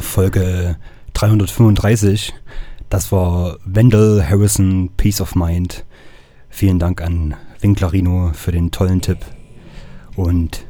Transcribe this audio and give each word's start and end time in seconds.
Folge 0.00 0.76
335. 1.14 2.32
Das 2.88 3.12
war 3.12 3.58
Wendell 3.64 4.24
Harrison 4.28 4.90
Peace 4.96 5.20
of 5.20 5.34
Mind. 5.34 5.84
Vielen 6.48 6.78
Dank 6.78 7.02
an 7.02 7.34
Winklerino 7.60 8.32
für 8.34 8.52
den 8.52 8.70
tollen 8.70 9.00
Tipp. 9.00 9.18
Und 10.16 10.64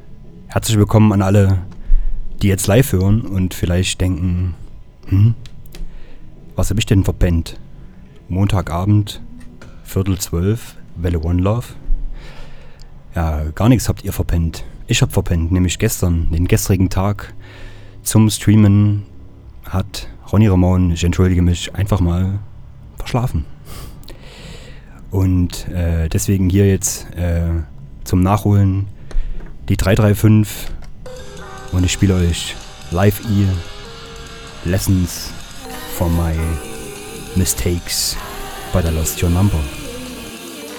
herzlich 0.46 0.78
willkommen 0.78 1.12
an 1.12 1.22
alle, 1.22 1.58
die 2.42 2.48
jetzt 2.48 2.66
live 2.66 2.92
hören 2.92 3.22
und 3.22 3.54
vielleicht 3.54 4.00
denken, 4.00 4.54
hm, 5.06 5.34
was 6.56 6.70
habe 6.70 6.80
ich 6.80 6.86
denn 6.86 7.04
verpennt? 7.04 7.58
Montagabend, 8.28 9.22
Viertel 9.84 10.18
zwölf, 10.18 10.76
Welle 10.96 11.20
One 11.20 11.40
Love. 11.40 11.66
Ja, 13.14 13.44
gar 13.54 13.68
nichts 13.68 13.88
habt 13.88 14.04
ihr 14.04 14.12
verpennt. 14.12 14.64
Ich 14.86 15.02
habe 15.02 15.12
verpennt, 15.12 15.52
nämlich 15.52 15.78
gestern, 15.78 16.30
den 16.30 16.48
gestrigen 16.48 16.90
Tag 16.90 17.34
zum 18.02 18.30
Streamen 18.30 19.04
hat 19.68 20.08
Ronny 20.32 20.48
Ramon, 20.48 20.92
ich 20.92 21.04
entschuldige 21.04 21.42
mich, 21.42 21.74
einfach 21.74 22.00
mal 22.00 22.38
verschlafen. 22.96 23.44
Und 25.10 25.68
äh, 25.68 26.08
deswegen 26.08 26.50
hier 26.50 26.66
jetzt 26.66 27.06
äh, 27.16 27.62
zum 28.04 28.22
Nachholen 28.22 28.88
die 29.68 29.76
335 29.76 30.68
und 31.72 31.84
ich 31.84 31.92
spiele 31.92 32.14
euch 32.14 32.54
Live 32.90 33.20
Ear 33.24 33.48
Lessons 34.64 35.30
from 35.96 36.14
My 36.16 36.34
Mistakes 37.36 38.16
by 38.72 38.82
the 38.82 38.90
Lost 38.90 39.22
Your 39.22 39.30
Number. 39.30 39.58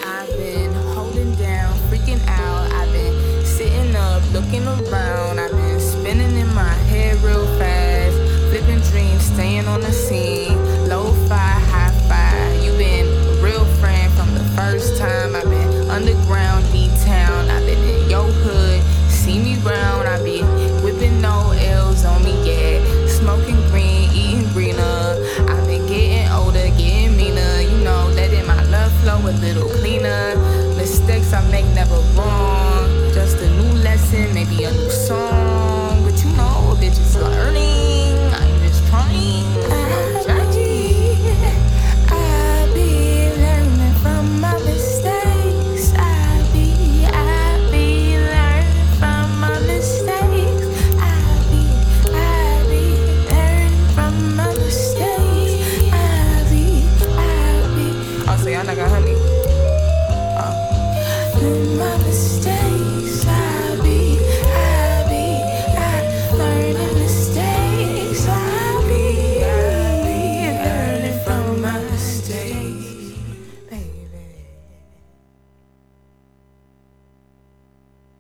I've 0.06 0.38
been 0.38 0.74
holding 0.96 1.36
down, 1.38 1.74
freaking 1.90 2.22
out. 2.28 2.72
I've 2.72 2.92
been 2.92 3.46
sitting 3.46 3.96
up, 3.96 4.22
looking 4.34 4.66
around. 4.68 5.09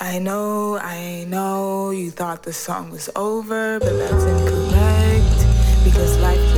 I 0.09 0.17
know, 0.17 0.75
I 0.75 1.25
know 1.27 1.91
you 1.91 2.09
thought 2.09 2.41
the 2.41 2.51
song 2.51 2.89
was 2.89 3.11
over, 3.15 3.79
but 3.79 3.95
that's 3.95 4.23
incorrect 4.23 5.83
because 5.85 6.17
life 6.17 6.48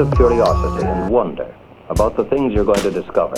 of 0.00 0.10
curiosity 0.16 0.86
and 0.86 1.10
wonder 1.10 1.54
about 1.90 2.16
the 2.16 2.24
things 2.24 2.54
you're 2.54 2.64
going 2.64 2.80
to 2.80 2.90
discover. 2.90 3.36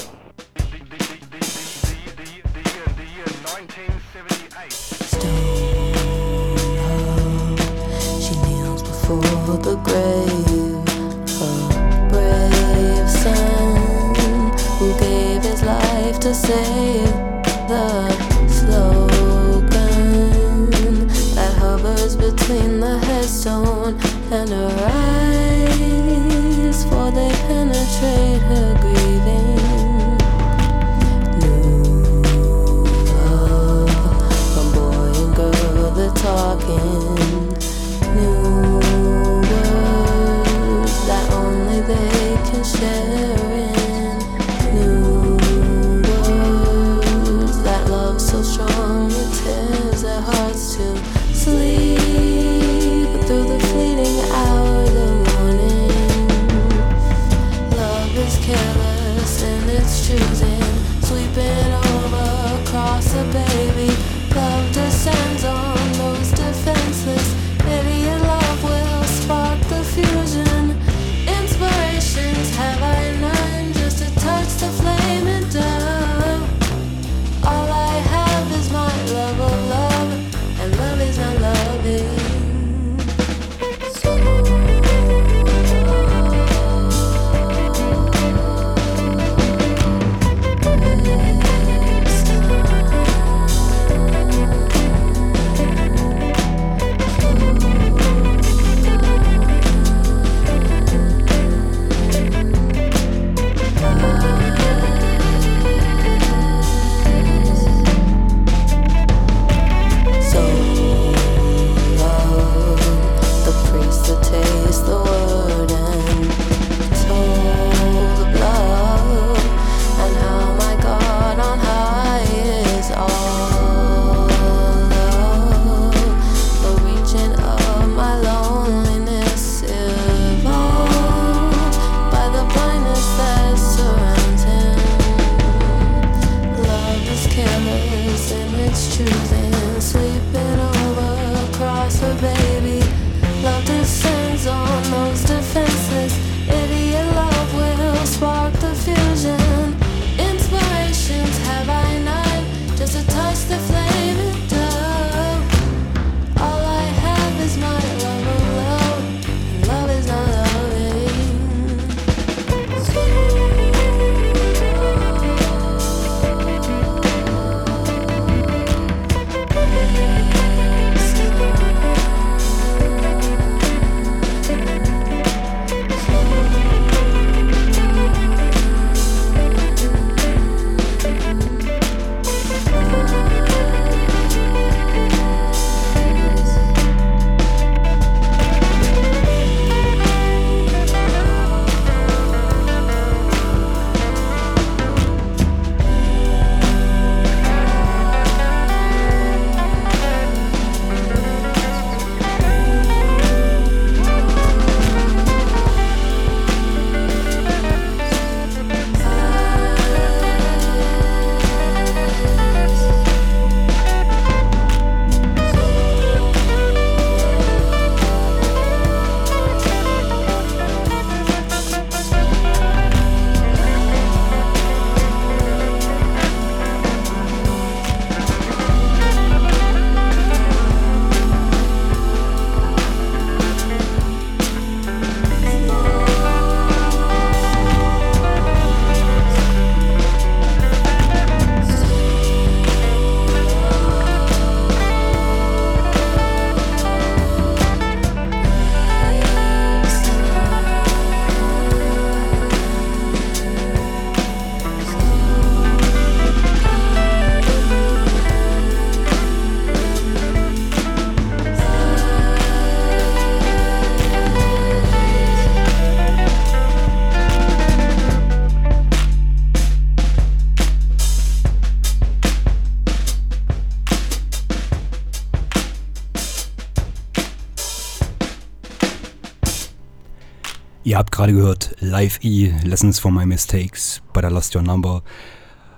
Gerade 281.22 281.34
gehört 281.34 281.76
Live 281.78 282.18
E, 282.24 282.52
Lessons 282.64 282.98
from 282.98 283.14
My 283.14 283.24
Mistakes 283.24 284.02
bei 284.12 284.20
der 284.20 284.32
Lost 284.32 284.56
Your 284.56 284.62
Number 284.62 285.04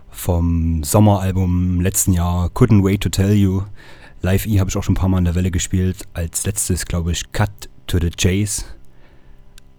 vom 0.09 0.83
Sommeralbum 0.83 1.83
letzten 1.83 2.15
Jahr 2.15 2.47
Couldn't 2.49 2.83
Wait 2.83 3.03
to 3.03 3.11
Tell 3.11 3.35
You. 3.35 3.65
Live 4.23 4.47
E 4.47 4.59
habe 4.59 4.71
ich 4.71 4.77
auch 4.79 4.83
schon 4.83 4.95
ein 4.95 4.97
paar 4.97 5.11
Mal 5.11 5.19
in 5.19 5.27
der 5.27 5.35
Welle 5.35 5.51
gespielt. 5.51 6.09
Als 6.15 6.47
letztes, 6.47 6.87
glaube 6.87 7.13
ich, 7.13 7.31
Cut 7.33 7.51
to 7.87 7.99
the 8.01 8.09
Chase. 8.09 8.65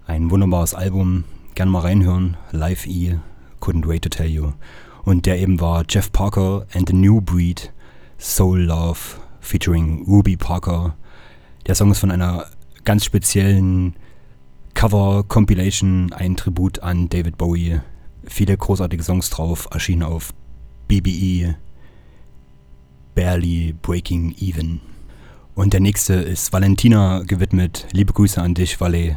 Ein 0.05 0.29
wunderbares 0.29 0.75
Album. 0.75 1.23
Gern 1.55 1.69
mal 1.69 1.79
reinhören. 1.79 2.37
Live 2.51 2.85
E, 2.85 3.17
Couldn't 3.59 3.87
Wait 3.87 4.03
to 4.03 4.09
Tell 4.09 4.27
You. 4.27 4.51
Und 5.03 5.25
der 5.25 5.39
eben 5.39 5.59
war 5.59 5.83
Jeff 5.89 6.11
Parker 6.11 6.67
and 6.75 6.89
the 6.89 6.95
New 6.95 7.21
Breed, 7.21 7.73
Soul 8.19 8.59
Love, 8.59 8.99
featuring 9.39 10.05
Ruby 10.05 10.37
Parker. 10.37 10.95
Der 11.65 11.73
Song 11.73 11.89
ist 11.89 12.01
von 12.01 12.11
einer 12.11 12.45
ganz 12.83 13.03
speziellen 13.03 13.95
Cover-Compilation, 14.75 16.13
ein 16.13 16.35
Tribut 16.35 16.79
an 16.83 17.09
David 17.09 17.37
Bowie. 17.37 17.79
Viele 18.25 18.55
großartige 18.55 19.01
Songs 19.01 19.29
drauf, 19.31 19.67
erschienen 19.71 20.03
auf 20.03 20.33
BBE, 20.87 21.55
Barely 23.15 23.73
Breaking 23.81 24.35
Even. 24.37 24.81
Und 25.55 25.73
der 25.73 25.79
nächste 25.79 26.13
ist 26.15 26.53
Valentina 26.53 27.23
gewidmet. 27.25 27.87
Liebe 27.93 28.13
Grüße 28.13 28.41
an 28.41 28.53
dich, 28.53 28.79
Valet. 28.79 29.15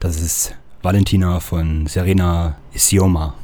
Das 0.00 0.20
ist 0.20 0.54
Valentina 0.82 1.40
von 1.40 1.86
Serena 1.86 2.56
Isioma. 2.74 3.34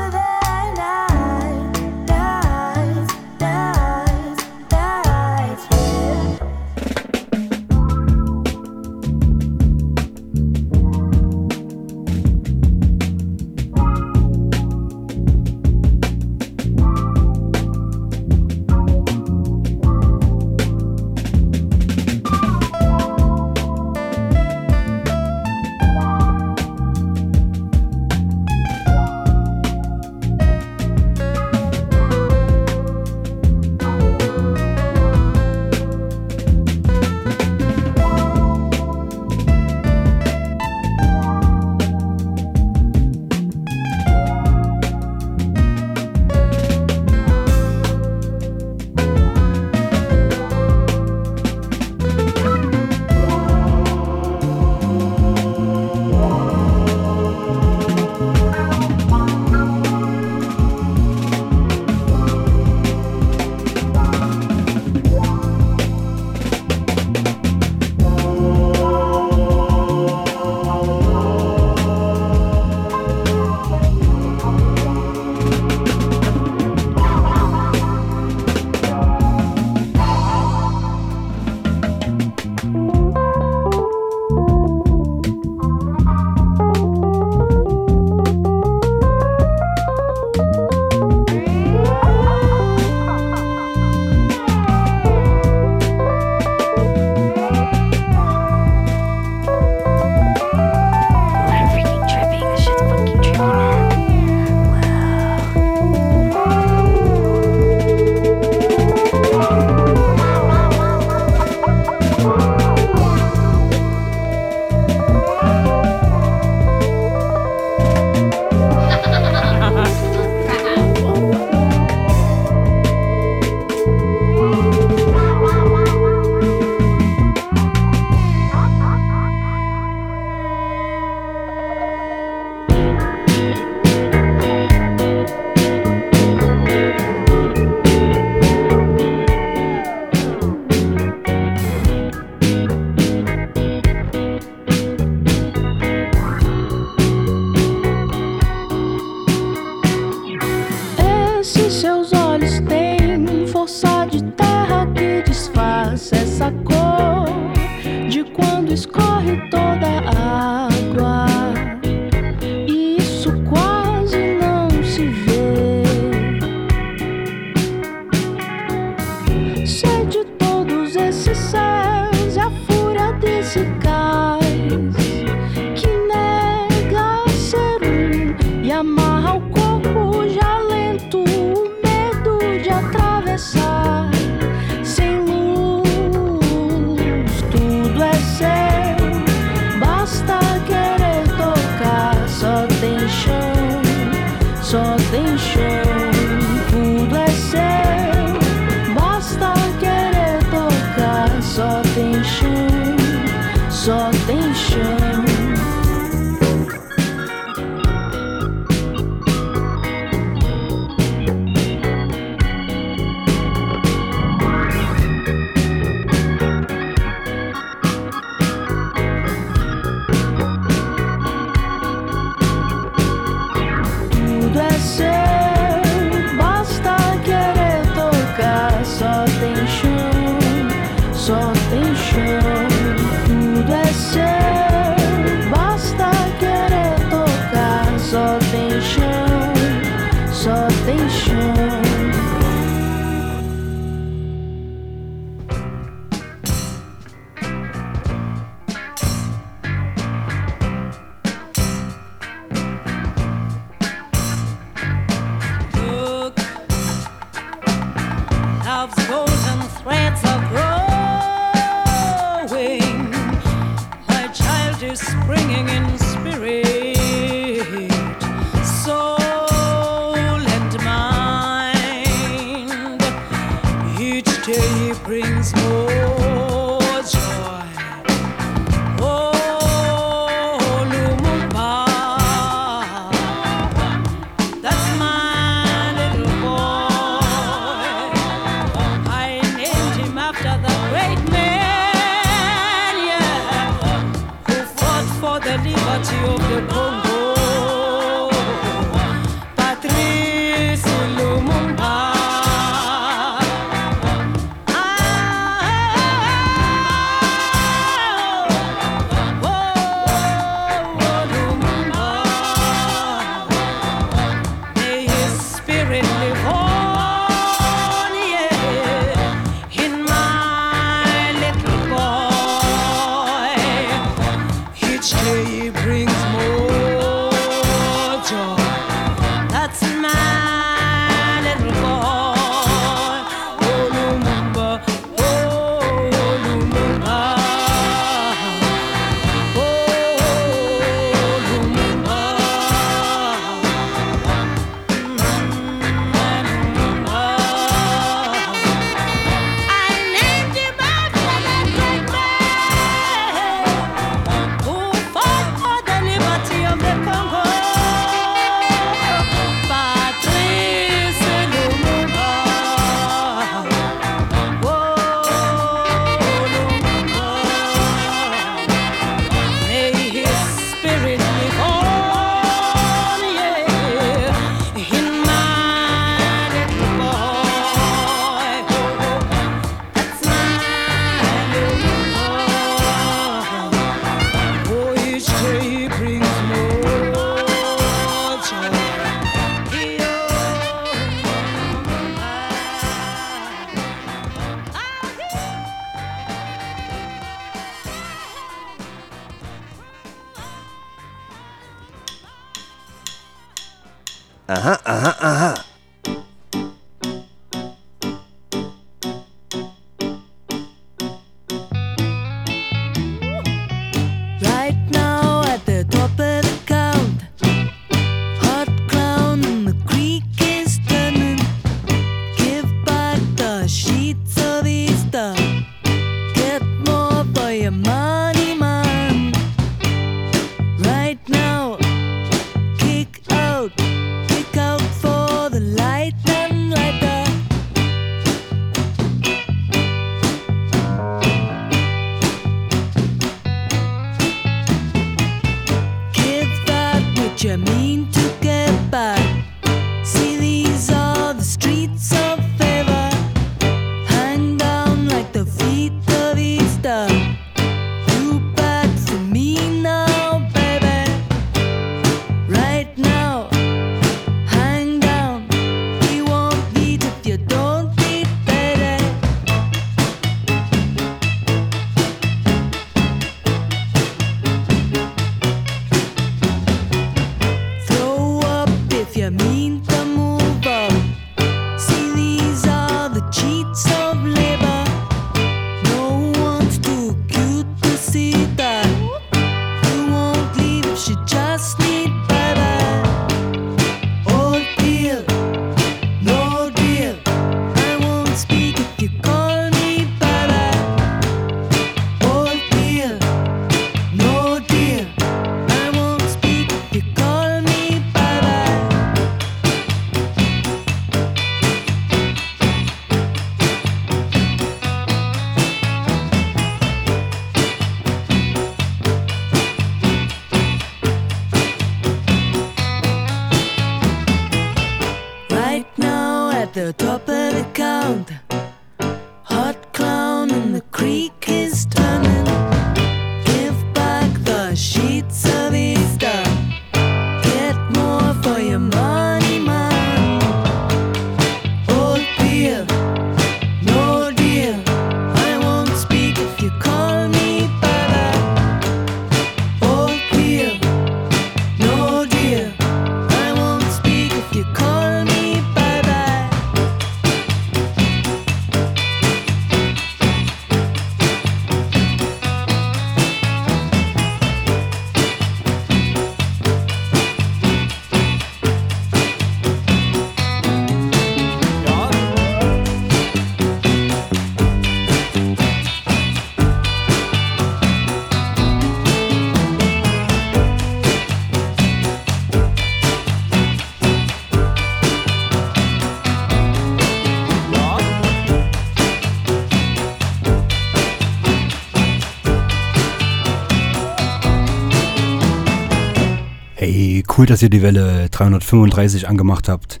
Dass 597.50 597.62
ihr 597.62 597.70
die 597.70 597.82
Welle 597.82 598.28
335 598.28 599.26
angemacht 599.26 599.68
habt 599.68 600.00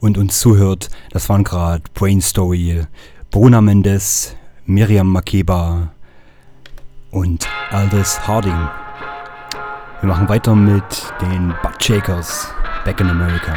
und 0.00 0.16
uns 0.16 0.38
zuhört. 0.38 0.88
Das 1.10 1.28
waren 1.28 1.44
gerade 1.44 1.82
Brain 1.94 2.22
Story, 2.22 2.86
Bruna 3.30 3.60
Mendes, 3.60 4.34
Miriam 4.64 5.12
Makeba 5.12 5.92
und 7.10 7.46
Aldous 7.70 8.26
Harding. 8.26 8.68
Wir 10.00 10.08
machen 10.08 10.28
weiter 10.28 10.54
mit 10.54 11.12
den 11.20 11.54
Butt 11.62 11.82
Shakers 11.82 12.48
Back 12.84 13.00
in 13.00 13.08
America. 13.08 13.54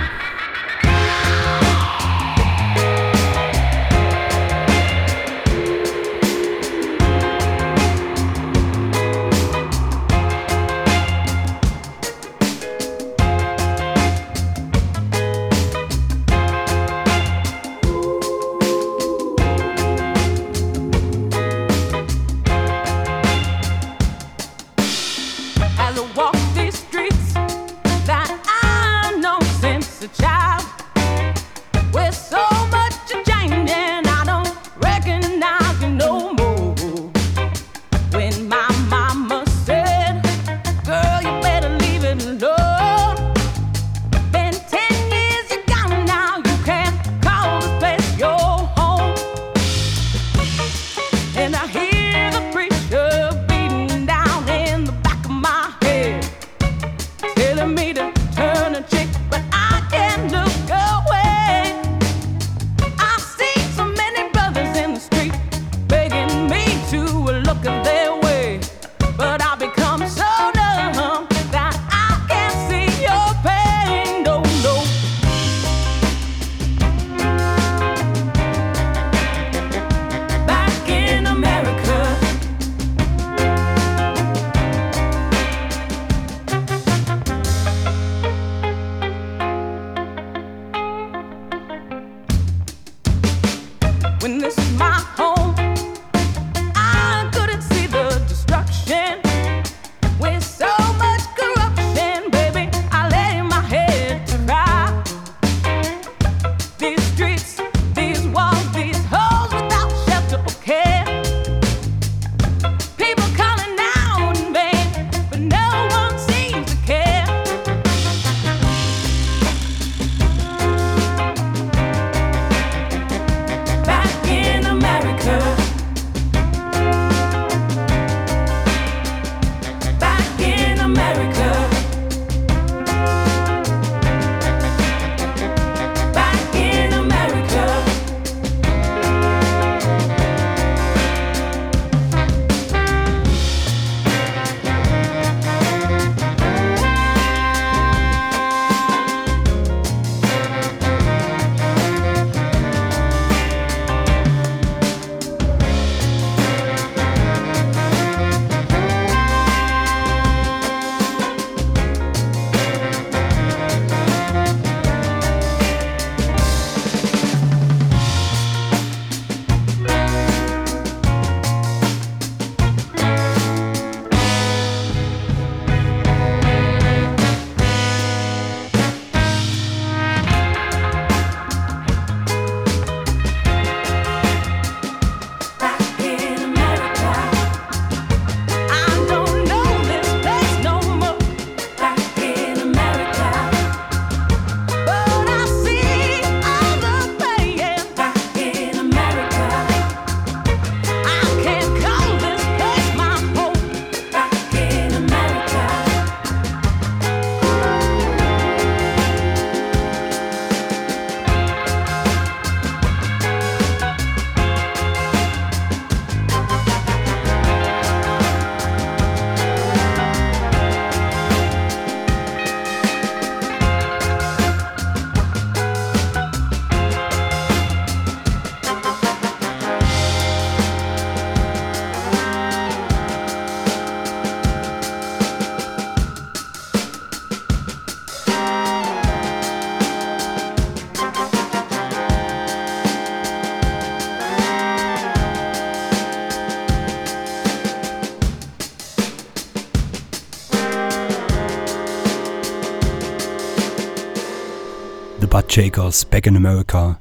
Shakers, 255.51 256.05
Back 256.05 256.27
in 256.27 256.37
America. 256.37 256.99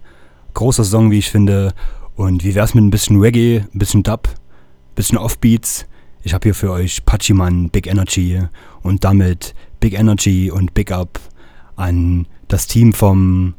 Großer 0.55 0.83
Song, 0.83 1.11
wie 1.11 1.19
ich 1.19 1.31
finde. 1.31 1.75
Und 2.17 2.45
wie 2.45 2.55
wär's 2.55 2.75
mit 2.75 2.83
ein 2.83 2.91
bisschen 2.91 3.21
Reggae, 3.21 3.59
ein 3.73 3.79
bisschen 3.79 4.03
Dub, 4.03 4.27
ein 4.29 4.95
bisschen 4.95 5.19
Offbeats? 5.19 5.87
Ich 6.23 6.33
habe 6.33 6.45
hier 6.45 6.55
für 6.55 6.73
euch 6.73 7.05
Pachiman 7.05 7.69
Big 7.69 7.87
Energy 7.87 8.41
und 8.83 9.05
damit 9.05 9.55
Big 9.81 9.93
Energy 9.93 10.51
und 10.51 10.73
Big 10.73 10.91
Up 10.91 11.21
an 11.77 12.27
das 12.49 12.67
Team 12.67 12.95
vom 12.95 13.55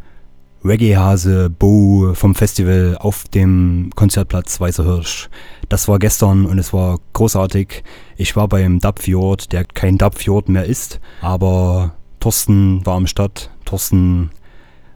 Reggae-Hase 0.66 1.52
Bo 1.52 2.14
vom 2.16 2.34
Festival 2.34 2.98
auf 3.00 3.26
dem 3.30 3.92
Konzertplatz 3.96 4.60
Weißer 4.60 4.84
Hirsch. 4.84 5.30
Das 5.70 5.88
war 5.88 6.00
gestern 6.00 6.46
und 6.48 6.58
es 6.58 6.74
war 6.74 7.00
großartig. 7.14 7.84
Ich 8.18 8.36
war 8.36 8.48
beim 8.48 8.80
Dub 8.80 9.00
Fjord, 9.00 9.52
der 9.54 9.66
kein 9.66 10.00
Dub 10.00 10.18
Fjord 10.18 10.50
mehr 10.50 10.66
ist, 10.66 11.00
aber 11.22 11.94
Thorsten 12.20 12.86
war 12.86 12.96
am 12.96 13.08
Start. 13.08 13.52
Thorsten 13.66 14.32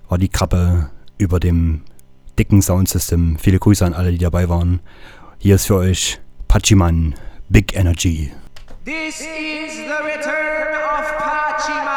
war 0.10 0.18
die 0.18 0.30
Krabbe 0.30 0.89
über 1.18 1.39
dem 1.39 1.82
dicken 2.38 2.62
Soundsystem. 2.62 3.38
Viele 3.39 3.60
Grüße 3.60 3.86
an 3.86 3.94
alle, 3.94 4.12
die 4.12 4.18
dabei 4.18 4.50
waren. 4.50 4.80
Hier 5.38 5.56
ist 5.56 5.68
für 5.68 5.76
euch 5.76 6.20
Pachiman 6.48 7.16
Big 7.50 7.76
Energy. 7.76 8.32
This 8.86 9.22
is 9.22 9.76
the 9.76 10.04
return 10.04 10.76
of 10.76 11.18
Pachiman. 11.18 11.94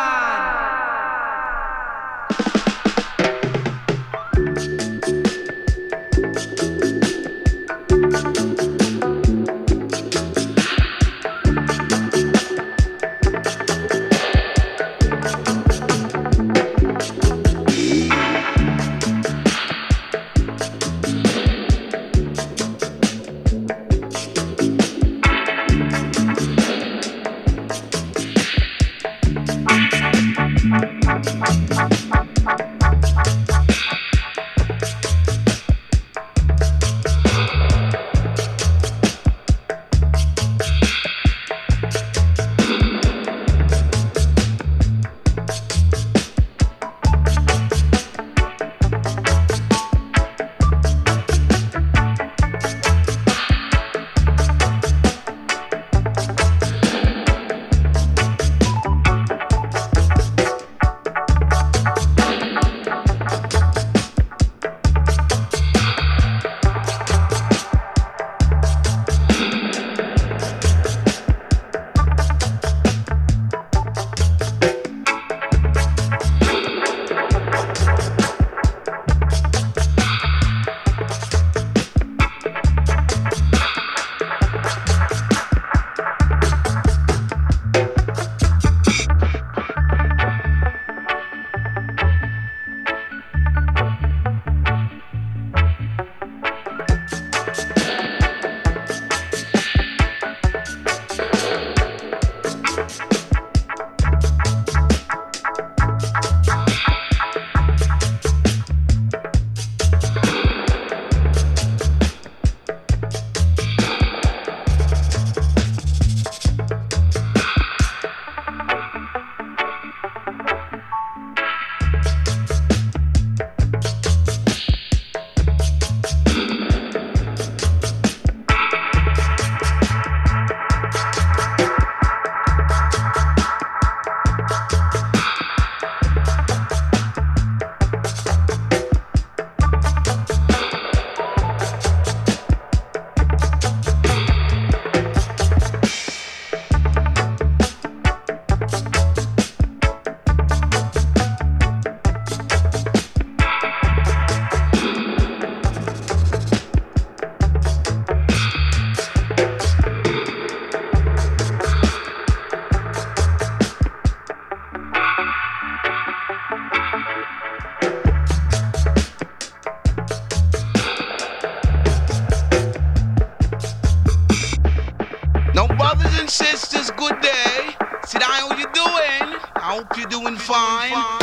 Fine. 180.46 181.15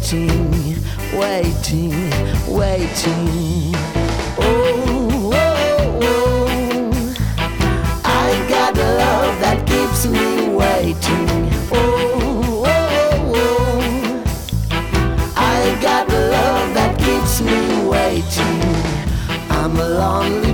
waiting, 0.00 0.82
waiting, 1.12 1.90
waiting. 2.48 3.74
Oh, 4.38 5.30
oh, 5.32 6.00
oh. 6.02 6.02
oh. 6.02 7.14
I 8.04 8.46
got 8.48 8.76
a 8.78 8.94
love 8.96 9.40
that 9.40 9.66
keeps 9.66 10.06
me 10.06 10.48
waiting. 10.54 11.28
Oh, 11.70 12.64
oh, 12.66 13.34
oh. 13.34 13.36
oh. 13.36 14.72
I 15.36 15.78
got 15.82 16.10
a 16.10 16.20
love 16.30 16.74
that 16.74 16.98
keeps 16.98 17.40
me 17.42 17.86
waiting. 17.86 18.62
I'm 19.50 19.76
lonely. 19.76 20.49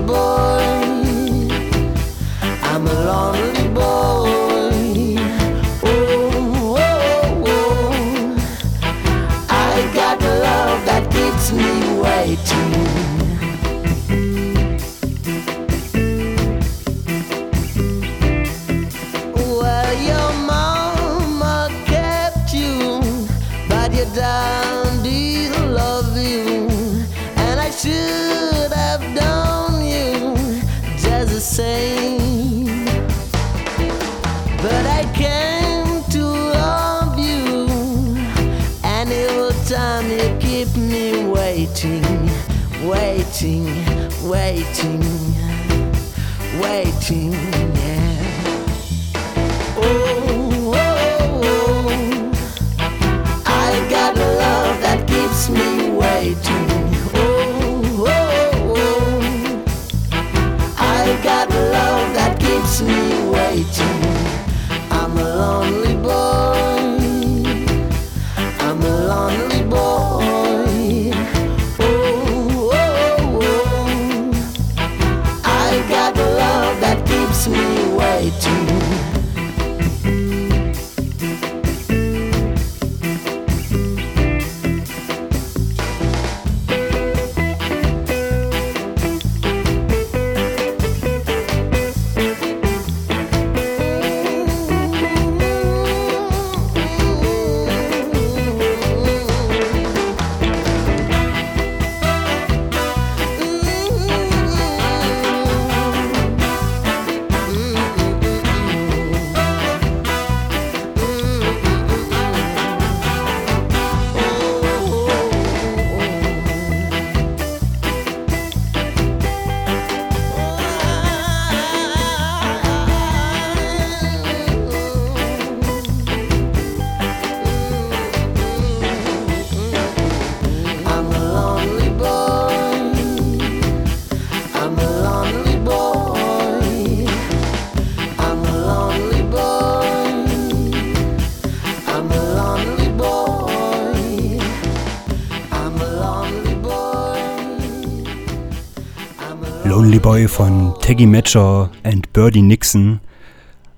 Boy 150.07 150.29
von 150.29 150.73
Teggy 150.83 151.05
Matcher 151.05 151.69
and 151.83 152.13
Birdie 152.13 152.41
Nixon. 152.41 153.01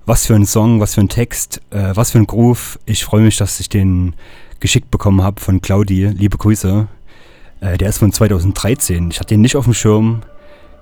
Was 0.05 0.27
für 0.27 0.35
ein 0.35 0.45
Song, 0.45 0.79
was 0.79 0.93
für 0.93 1.01
ein 1.01 1.09
Text, 1.09 1.59
äh, 1.71 1.89
was 1.95 2.11
für 2.11 2.19
ein 2.19 2.27
Groove. 2.27 2.77
Ich 2.85 3.03
freue 3.03 3.23
mich, 3.23 3.37
dass 3.37 3.59
ich 3.59 3.67
den 3.67 4.13
geschickt 4.59 4.91
bekommen 4.91 5.23
habe 5.23 5.41
von 5.41 5.59
Claudi. 5.59 6.05
Liebe 6.05 6.37
Grüße. 6.37 6.87
Äh, 7.61 7.79
der 7.79 7.89
ist 7.89 7.97
von 7.97 8.11
2013. 8.11 9.09
Ich 9.09 9.19
hatte 9.19 9.33
ihn 9.33 9.41
nicht 9.41 9.55
auf 9.55 9.63
dem 9.63 9.73
Schirm. 9.73 10.21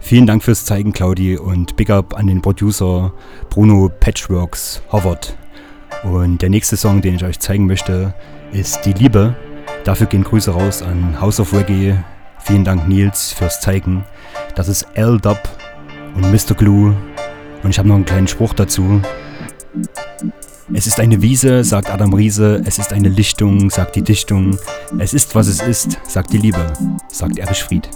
Vielen 0.01 0.27
Dank 0.27 0.43
fürs 0.43 0.65
Zeigen, 0.65 0.91
Claudi. 0.91 1.37
Und 1.37 1.77
Big 1.77 1.91
Up 1.91 2.13
an 2.15 2.27
den 2.27 2.41
Producer 2.41 3.13
Bruno 3.49 3.89
Patchworks 4.01 4.81
Howard. 4.91 5.37
Und 6.03 6.41
der 6.41 6.49
nächste 6.49 6.75
Song, 6.75 7.01
den 7.01 7.15
ich 7.15 7.23
euch 7.23 7.39
zeigen 7.39 7.67
möchte, 7.67 8.13
ist 8.51 8.81
Die 8.81 8.91
Liebe. 8.91 9.33
Dafür 9.85 10.07
gehen 10.07 10.25
Grüße 10.25 10.51
raus 10.51 10.81
an 10.81 11.21
House 11.21 11.39
of 11.39 11.53
Reggae. 11.53 11.95
Vielen 12.39 12.65
Dank, 12.65 12.89
Nils, 12.89 13.31
fürs 13.31 13.61
Zeigen. 13.61 14.03
Das 14.57 14.67
ist 14.69 14.87
L-Dub 14.95 15.37
und 16.15 16.31
Mr. 16.31 16.55
Glue. 16.55 16.97
Und 17.61 17.69
ich 17.69 17.77
habe 17.77 17.87
noch 17.87 17.93
einen 17.93 18.05
kleinen 18.05 18.27
Spruch 18.27 18.55
dazu. 18.55 18.99
Es 20.73 20.87
ist 20.87 20.99
eine 20.99 21.21
Wiese, 21.21 21.63
sagt 21.63 21.91
Adam 21.91 22.11
Riese. 22.11 22.63
Es 22.65 22.79
ist 22.79 22.91
eine 22.91 23.07
Lichtung, 23.07 23.69
sagt 23.69 23.95
die 23.95 24.01
Dichtung. 24.01 24.57
Es 24.97 25.13
ist, 25.13 25.35
was 25.35 25.45
es 25.45 25.61
ist, 25.61 25.99
sagt 26.07 26.33
die 26.33 26.39
Liebe, 26.39 26.73
sagt 27.11 27.37
Erich 27.37 27.63
Fried. 27.63 27.87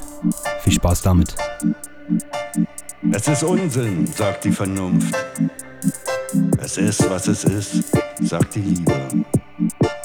Viel 0.62 0.74
Spaß 0.74 1.02
damit. 1.02 1.34
Es 3.12 3.28
ist 3.28 3.42
Unsinn, 3.42 4.06
sagt 4.06 4.44
die 4.44 4.52
Vernunft. 4.52 5.16
Es 6.60 6.78
ist, 6.78 7.10
was 7.10 7.28
es 7.28 7.44
ist, 7.44 7.86
sagt 8.22 8.54
die 8.54 8.62
Liebe. 8.62 8.94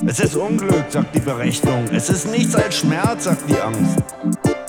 Es 0.06 0.20
ist 0.20 0.36
Unglück, 0.36 0.84
sagt 0.90 1.14
die 1.14 1.20
Berechnung. 1.20 1.84
Es 1.92 2.10
ist 2.10 2.30
nichts 2.30 2.54
als 2.54 2.78
Schmerz, 2.78 3.24
sagt 3.24 3.48
die 3.48 3.58
Angst. 3.58 3.98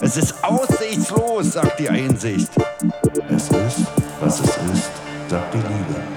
Es 0.01 0.17
ist 0.17 0.43
aussichtslos, 0.43 1.53
sagt 1.53 1.79
die 1.79 1.89
Einsicht. 1.89 2.49
Es 3.29 3.43
ist, 3.43 3.85
was 4.19 4.39
es 4.39 4.49
ist, 4.49 4.91
sagt 5.29 5.53
die 5.53 5.57
Liebe. 5.57 6.16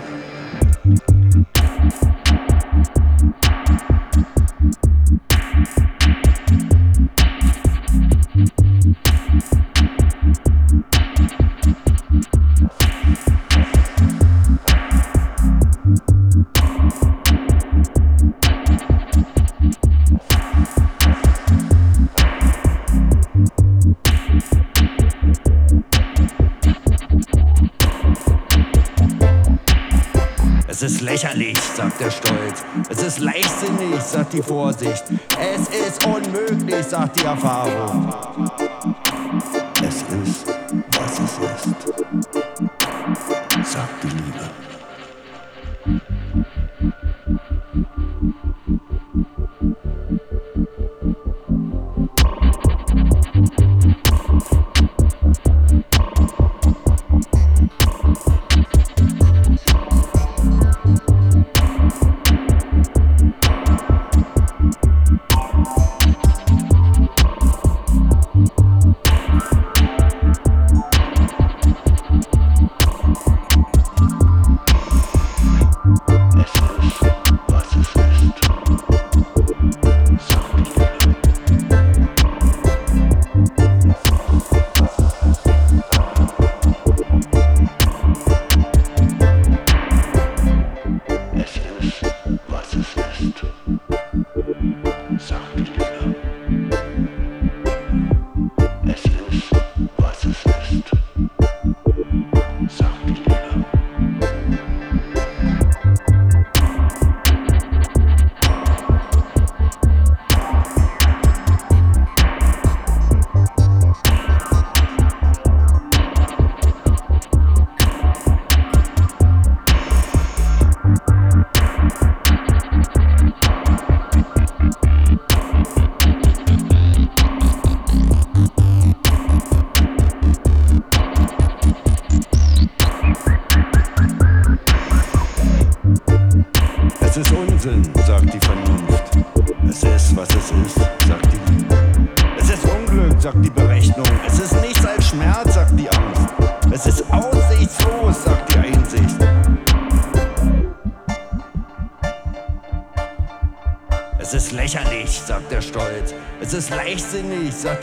Lächerlich, 31.22 31.58
sagt 31.76 32.00
der 32.00 32.10
Stolz. 32.10 32.64
Es 32.88 33.02
ist 33.02 33.18
leichtsinnig, 33.18 34.00
sagt 34.00 34.32
die 34.32 34.42
Vorsicht. 34.42 35.04
Es 35.38 35.68
ist 35.68 36.06
unmöglich, 36.06 36.86
sagt 36.86 37.20
die 37.20 37.24
Erfahrung. 37.24 38.12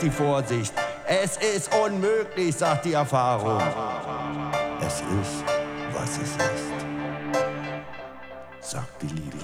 Die 0.08 0.14
Vorsicht. 0.14 0.72
Es 1.06 1.36
ist 1.36 1.70
unmöglich, 1.74 2.54
sagt 2.54 2.84
die 2.84 2.92
Erfahrung. 2.92 3.60
Es 4.80 5.00
ist, 5.00 5.44
was 5.92 6.10
es 6.16 6.32
ist, 6.32 6.72
sagt 8.72 9.02
die 9.02 9.06
Liebe. 9.06 9.38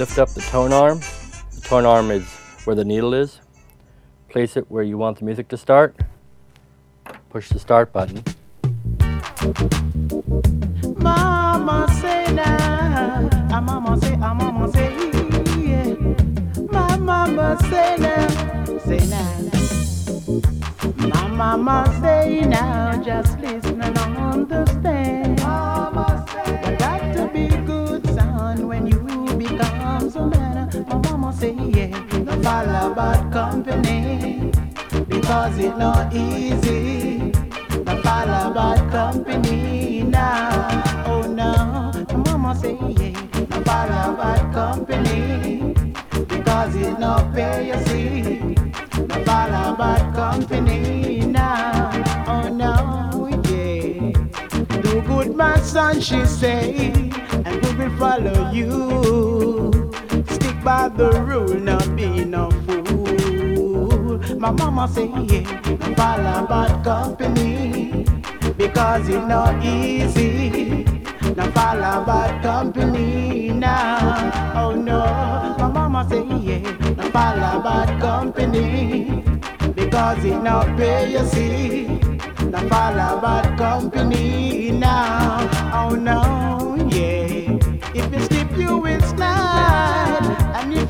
Lift 0.00 0.18
up 0.18 0.30
the 0.30 0.40
tone 0.40 0.72
arm. 0.72 1.00
The 1.52 1.60
tone 1.60 1.84
arm 1.84 2.10
is 2.10 2.24
where 2.64 2.74
the 2.74 2.86
needle 2.86 3.12
is. 3.12 3.38
Place 4.30 4.56
it 4.56 4.64
where 4.70 4.82
you 4.82 4.96
want 4.96 5.18
the 5.18 5.26
music 5.26 5.48
to 5.48 5.58
start. 5.58 5.94
Push 7.28 7.50
the 7.50 7.58
start 7.58 7.92
button. 7.92 8.24
Mama 10.96 11.86
say 12.00 12.32
now, 12.32 13.28
ah, 13.52 13.60
mama 13.60 14.00
say, 14.00 14.16
ah, 14.22 14.32
mama 14.32 14.72
say, 14.72 14.90
yeah. 15.60 15.94
My 16.72 16.96
mama 16.96 17.58
say 17.68 17.96
now, 17.98 18.78
say 18.78 19.04
now. 19.06 19.50
My 20.96 21.26
mama 21.26 21.98
say 22.00 22.40
now, 22.46 23.02
just 23.02 23.38
listen 23.38 23.82
and 23.82 23.98
understand. 23.98 25.29
Say, 31.40 31.54
yeah, 31.54 31.86
no 32.18 32.42
follow 32.42 32.94
bad 32.94 33.32
company 33.32 34.52
because 35.08 35.58
it's 35.58 35.76
not 35.78 36.12
easy. 36.12 37.32
No 37.86 38.02
follow 38.02 38.52
bad 38.52 38.90
company 38.90 40.02
now. 40.02 40.82
Oh 41.06 41.22
no, 41.22 41.92
my 42.10 42.30
mama 42.30 42.54
say, 42.54 42.76
yeah, 42.98 43.18
no 43.48 43.62
follow 43.62 44.16
bad 44.20 44.52
company 44.52 45.74
because 46.28 46.74
it 46.76 46.98
not 46.98 47.32
pay 47.34 47.68
you 47.68 47.78
see. 47.86 48.38
No 49.08 49.24
follow 49.24 49.76
bad 49.76 50.14
company 50.14 51.20
now. 51.20 51.90
Oh 52.26 52.48
no, 52.50 53.28
yeah. 53.48 54.12
Do 54.82 55.00
good, 55.00 55.34
my 55.34 55.58
son, 55.60 56.00
she 56.02 56.22
say, 56.26 56.92
and 57.46 57.64
we 57.64 57.74
will 57.78 57.96
follow 57.98 58.50
you. 58.50 59.59
By 60.64 60.88
the 60.88 61.10
rule, 61.26 61.54
not 61.54 61.96
be 61.96 62.24
no 62.24 62.50
fool. 62.66 64.18
My 64.38 64.50
mama 64.50 64.88
say, 64.88 65.06
yeah, 65.06 65.44
follow 65.94 66.46
bad 66.46 66.84
company 66.84 68.04
because 68.56 69.08
it's 69.08 69.26
not 69.26 69.64
easy. 69.64 70.84
No 71.36 71.50
follow 71.52 72.04
bad 72.04 72.42
company 72.42 73.50
now. 73.50 74.32
Oh 74.54 74.74
no, 74.74 75.00
my 75.58 75.68
mama 75.68 76.06
say, 76.08 76.22
yeah, 76.38 76.60
no 76.96 77.10
follow 77.10 77.62
bad 77.62 78.00
company 78.00 79.22
because 79.74 79.90
because 80.00 80.24
it 80.24 80.42
not 80.42 80.76
pay 80.76 81.12
you 81.12 81.24
see. 81.26 81.86
Now 82.50 82.66
follow 82.68 83.20
bad 83.20 83.58
company 83.58 84.70
now. 84.70 85.48
Oh 85.74 85.94
no, 85.94 86.20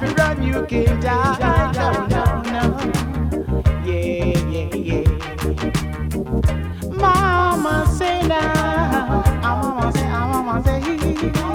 if 0.03 0.09
you 0.11 0.14
run, 0.16 0.42
you 0.42 0.66
can 0.66 1.01
die. 1.01 1.72
No, 1.72 2.07
no, 2.07 2.42
no. 2.53 2.62
Yeah, 3.84 4.38
yeah, 4.48 4.74
yeah. 4.74 5.05
Mama 6.92 7.86
say 7.96 8.22
now, 8.26 9.22
I 9.42 9.61
mama 9.62 9.92
say, 9.92 10.07
I 10.07 10.26
mama 10.30 10.62
say, 10.64 10.80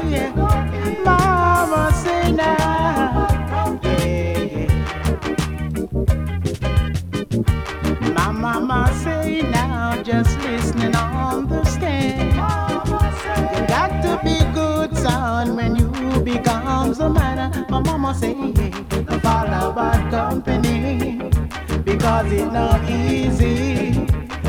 yeah. 0.10 0.32
Mama 1.04 1.92
say 1.94 2.32
now, 2.32 3.80
yeah. 3.84 4.68
My 8.14 8.32
mama 8.32 8.92
say 9.04 9.42
now, 9.44 10.02
just 10.04 10.38
listening 10.40 10.95
a 17.06 17.10
man. 17.10 17.66
My 17.70 17.80
mama 17.80 18.14
say, 18.14 18.34
yeah, 18.34 19.20
follow 19.20 19.74
bad 19.74 20.12
company 20.12 21.18
because 21.84 22.32
it's 22.32 22.52
not 22.52 22.90
easy. 22.90 23.92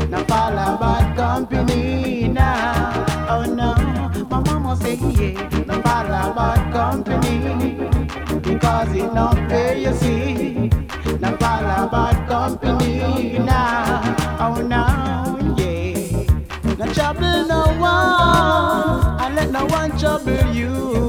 Now 0.09 0.23
follow 0.25 0.77
bad 0.77 1.15
company 1.15 2.27
now. 2.27 3.05
Oh 3.29 3.43
no, 3.43 3.75
my 4.29 4.39
mama 4.41 4.75
say. 4.77 4.97
Now 5.67 5.81
follow 5.81 6.33
bad 6.33 6.61
company 6.73 7.75
because 8.41 8.91
it 8.95 9.13
not 9.13 9.35
pay 9.49 9.83
you 9.83 9.93
see. 9.93 10.69
Now 11.19 11.35
follow 11.37 11.89
bad 11.89 12.27
company 12.27 13.39
now. 13.39 14.15
Oh 14.39 14.61
no, 14.61 14.85
yeah. 15.57 16.75
Now 16.77 16.93
trouble 16.93 17.45
no 17.53 17.61
one, 17.79 19.21
and 19.21 19.35
let 19.35 19.51
no 19.51 19.65
one 19.65 19.97
trouble 19.97 20.53
you. 20.53 21.06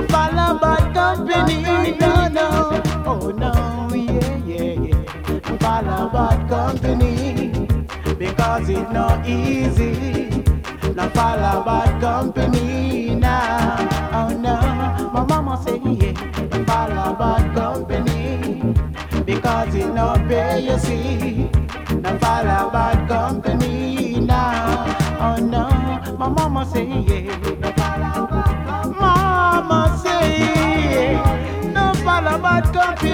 Now 0.00 0.06
follow 0.06 0.58
bad 0.58 0.94
company, 0.94 1.62
no 2.00 2.28
no. 2.28 2.82
Oh 3.04 3.30
no, 3.36 3.94
yeah 3.94 4.36
yeah 4.46 4.72
yeah. 4.80 5.40
Now 5.44 5.58
follow 5.58 6.08
bad 6.08 6.48
company 6.48 7.52
because 8.18 8.70
it's 8.70 8.90
not 8.92 9.26
easy. 9.28 10.42
Now 10.94 11.10
follow 11.10 11.64
bad 11.66 12.00
company 12.00 13.14
now. 13.14 13.76
Oh 14.14 14.28
no, 14.30 14.56
my 15.12 15.22
mama 15.28 15.62
say 15.66 15.78
yeah. 15.84 16.12
Now 16.48 16.64
follow 16.64 17.14
bad 17.16 17.54
company 17.54 18.74
because 19.24 19.74
it 19.74 19.92
not 19.92 20.26
pay 20.28 20.60
you 20.60 20.78
see. 20.78 21.50
Now 22.00 22.16
follow 22.18 22.70
bad 22.70 23.06
company 23.06 23.59
Ja, 33.02 33.06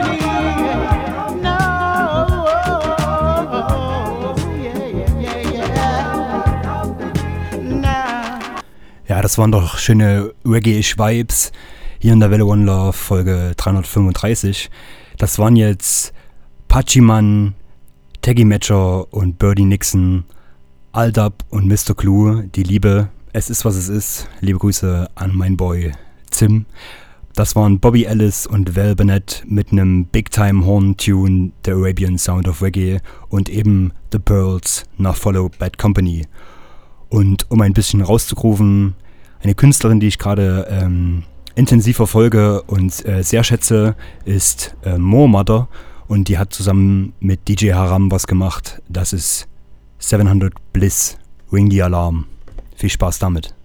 das 9.22 9.38
waren 9.38 9.52
doch 9.52 9.78
schöne 9.78 10.32
Reggae-Vibes 10.44 11.52
hier 12.00 12.12
in 12.12 12.18
der 12.18 12.32
Welle 12.32 12.46
One 12.46 12.64
Love 12.64 12.94
Folge 12.94 13.52
335. 13.56 14.70
Das 15.18 15.38
waren 15.38 15.54
jetzt 15.54 16.12
Pachiman, 16.66 17.54
Taggy 18.22 18.44
Matcher 18.44 19.12
und 19.14 19.38
Birdie 19.38 19.66
Nixon, 19.66 20.24
Aldab 20.90 21.44
und 21.50 21.68
Mr. 21.68 21.94
Clue. 21.94 22.48
Die 22.56 22.64
Liebe, 22.64 23.08
es 23.32 23.50
ist 23.50 23.64
was 23.64 23.76
es 23.76 23.88
ist. 23.88 24.28
Liebe 24.40 24.58
Grüße 24.58 25.08
an 25.14 25.36
mein 25.36 25.56
Boy 25.56 25.92
Zim. 26.30 26.66
Das 27.36 27.54
waren 27.54 27.80
Bobby 27.80 28.04
Ellis 28.04 28.46
und 28.46 28.76
Val 28.76 28.96
Bennett 28.96 29.44
mit 29.46 29.70
einem 29.70 30.06
Big-Time-Horn-Tune, 30.06 31.52
The 31.66 31.72
Arabian 31.72 32.16
Sound 32.16 32.48
of 32.48 32.62
Reggae 32.62 33.00
und 33.28 33.50
eben 33.50 33.92
The 34.10 34.18
Pearls 34.18 34.84
nach 34.96 35.16
Follow 35.16 35.50
Bad 35.58 35.76
Company. 35.76 36.26
Und 37.10 37.44
um 37.50 37.60
ein 37.60 37.74
bisschen 37.74 38.00
rauszurufen, 38.00 38.94
eine 39.42 39.54
Künstlerin, 39.54 40.00
die 40.00 40.06
ich 40.06 40.18
gerade 40.18 40.66
ähm, 40.70 41.24
intensiv 41.54 41.96
verfolge 41.96 42.62
und 42.62 43.04
äh, 43.04 43.22
sehr 43.22 43.44
schätze, 43.44 43.96
ist 44.24 44.74
äh, 44.82 44.96
More 44.96 45.28
Mother 45.28 45.68
und 46.08 46.28
die 46.28 46.38
hat 46.38 46.54
zusammen 46.54 47.12
mit 47.20 47.48
DJ 47.48 47.72
Haram 47.74 48.10
was 48.10 48.26
gemacht. 48.26 48.80
Das 48.88 49.12
ist 49.12 49.46
700 49.98 50.54
Bliss, 50.72 51.18
Ring 51.52 51.70
the 51.70 51.82
Alarm. 51.82 52.28
Viel 52.76 52.88
Spaß 52.88 53.18
damit. 53.18 53.55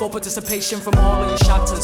for 0.00 0.08
participation 0.08 0.80
from 0.80 0.94
all 0.94 1.22
of 1.22 1.28
your 1.28 1.36
shots 1.36 1.70
or 1.72 1.76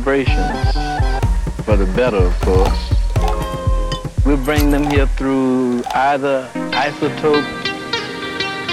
vibrations 0.00 0.72
for 1.64 1.76
the 1.76 1.84
better, 1.94 2.16
of 2.16 2.40
course. 2.40 2.80
We'll 4.24 4.42
bring 4.42 4.70
them 4.70 4.90
here 4.90 5.06
through 5.06 5.82
either 5.92 6.48
isotope 6.72 7.44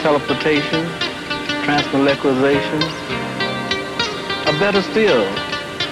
teleportation, 0.01 0.85
transmolecularization. 1.65 2.81
Or 4.47 4.59
better 4.59 4.81
still, 4.81 5.25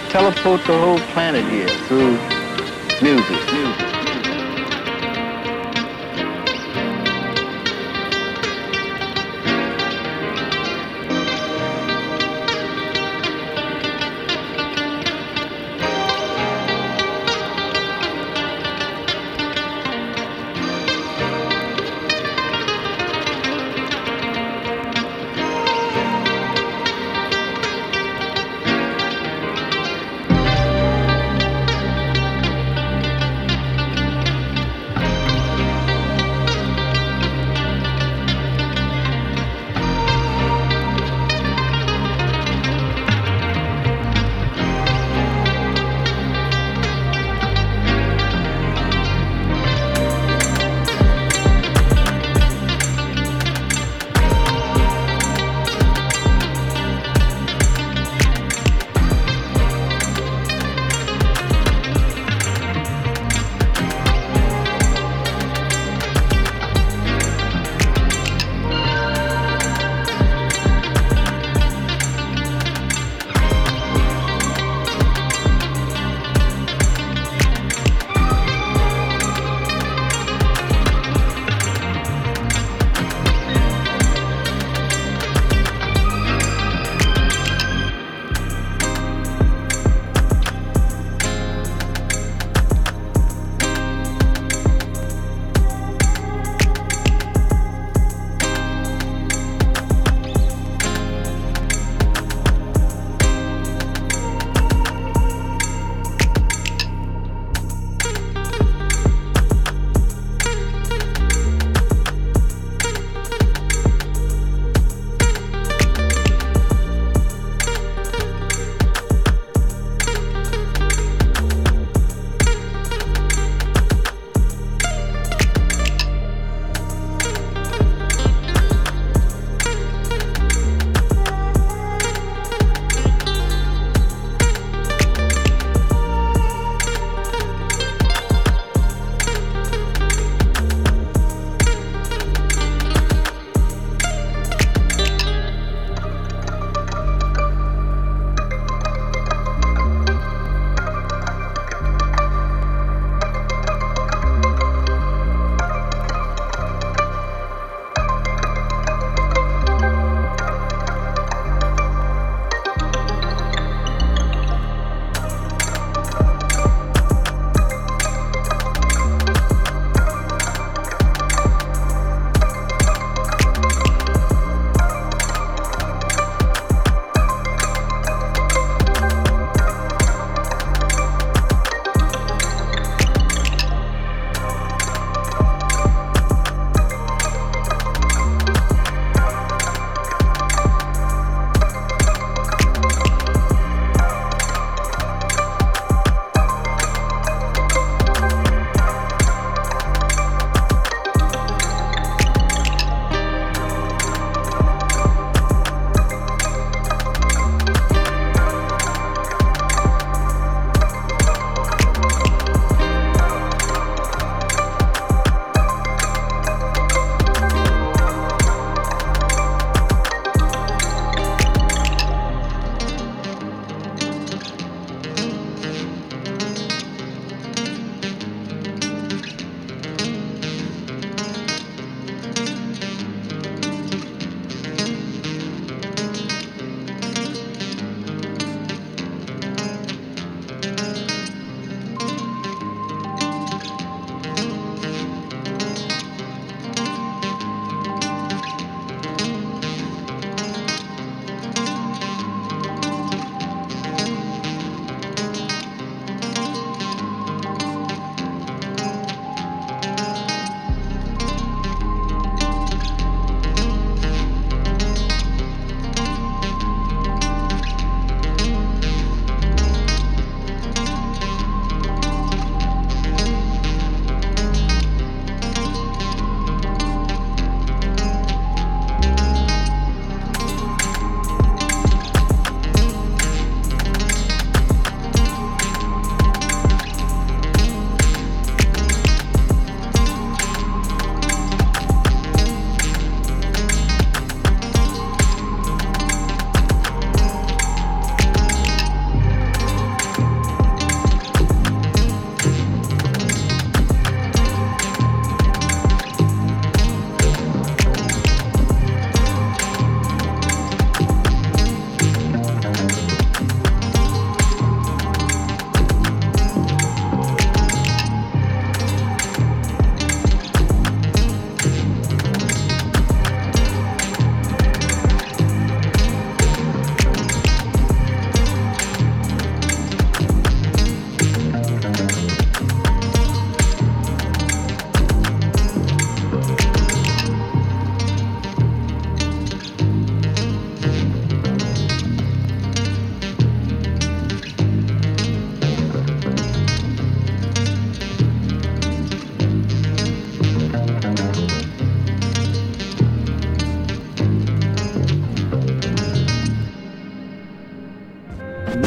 teleport 0.10 0.62
the 0.66 0.80
whole 0.80 1.00
planet 1.14 1.44
here 1.52 1.68
through 1.88 2.18
music. 3.02 3.54
music. 3.54 3.85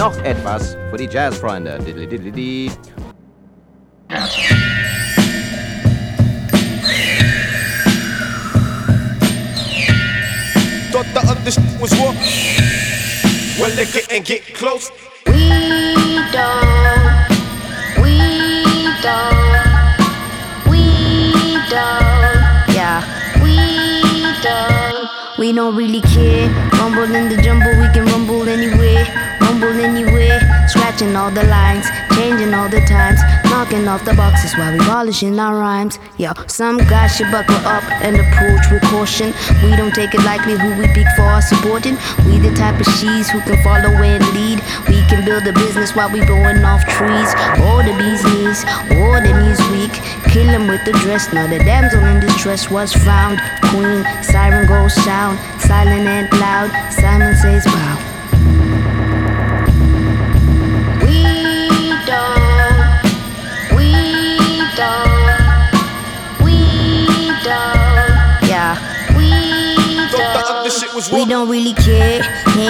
Noch 0.09 0.25
etwas 0.25 0.77
für 0.91 0.97
die 0.97 1.07
Jazzfreunde. 1.07 1.79
Thought 10.91 11.07
the 11.13 11.21
other 11.21 11.53
was 11.79 11.93
war. 11.99 12.15
Well, 13.61 13.71
they 13.77 13.85
couldn't 13.85 14.25
get 14.25 14.48
off 33.99 34.05
the 34.05 34.15
boxes 34.15 34.55
while 34.57 34.73
we 34.73 34.79
polishing 34.79 35.39
our 35.39 35.59
rhymes. 35.59 35.99
Yo, 36.19 36.33
some 36.47 36.79
guys 36.79 37.17
should 37.17 37.31
buckle 37.31 37.57
up 37.67 37.83
and 38.03 38.17
approach 38.17 38.71
with 38.71 38.83
caution. 38.91 39.33
We 39.63 39.75
don't 39.77 39.95
take 39.95 40.15
it 40.15 40.23
lightly 40.25 40.59
who 40.59 40.71
we 40.79 40.87
pick 40.89 41.07
for 41.17 41.23
our 41.23 41.43
supporting. 41.43 41.97
We 42.27 42.39
the 42.39 42.55
type 42.55 42.79
of 42.79 42.87
she's 42.99 43.29
who 43.31 43.41
can 43.41 43.63
follow 43.63 43.91
and 44.03 44.25
lead. 44.35 44.61
We 44.89 45.03
can 45.09 45.25
build 45.25 45.47
a 45.47 45.53
business 45.53 45.95
while 45.95 46.11
we 46.11 46.25
blowing 46.25 46.65
off 46.65 46.85
trees. 46.87 47.31
Or 47.67 47.83
the 47.83 47.95
bee's 47.99 48.23
knees, 48.25 48.63
or 49.03 49.21
the 49.21 49.33
knees 49.35 49.61
weak. 49.75 49.95
Kill 50.33 50.49
'em 50.49 50.69
with 50.69 50.85
the 50.85 50.93
dress. 51.03 51.33
Now 51.33 51.47
the 51.47 51.59
damsel 51.59 52.05
in 52.05 52.21
distress 52.21 52.71
was 52.71 52.93
found. 52.93 53.41
Queen, 53.71 54.05
siren 54.23 54.67
goes 54.67 54.95
sound, 54.95 55.39
silent 55.61 56.07
and 56.07 56.29
loud. 56.41 56.71
Simon 56.93 57.35
says, 57.37 57.65
bow. 57.65 58.08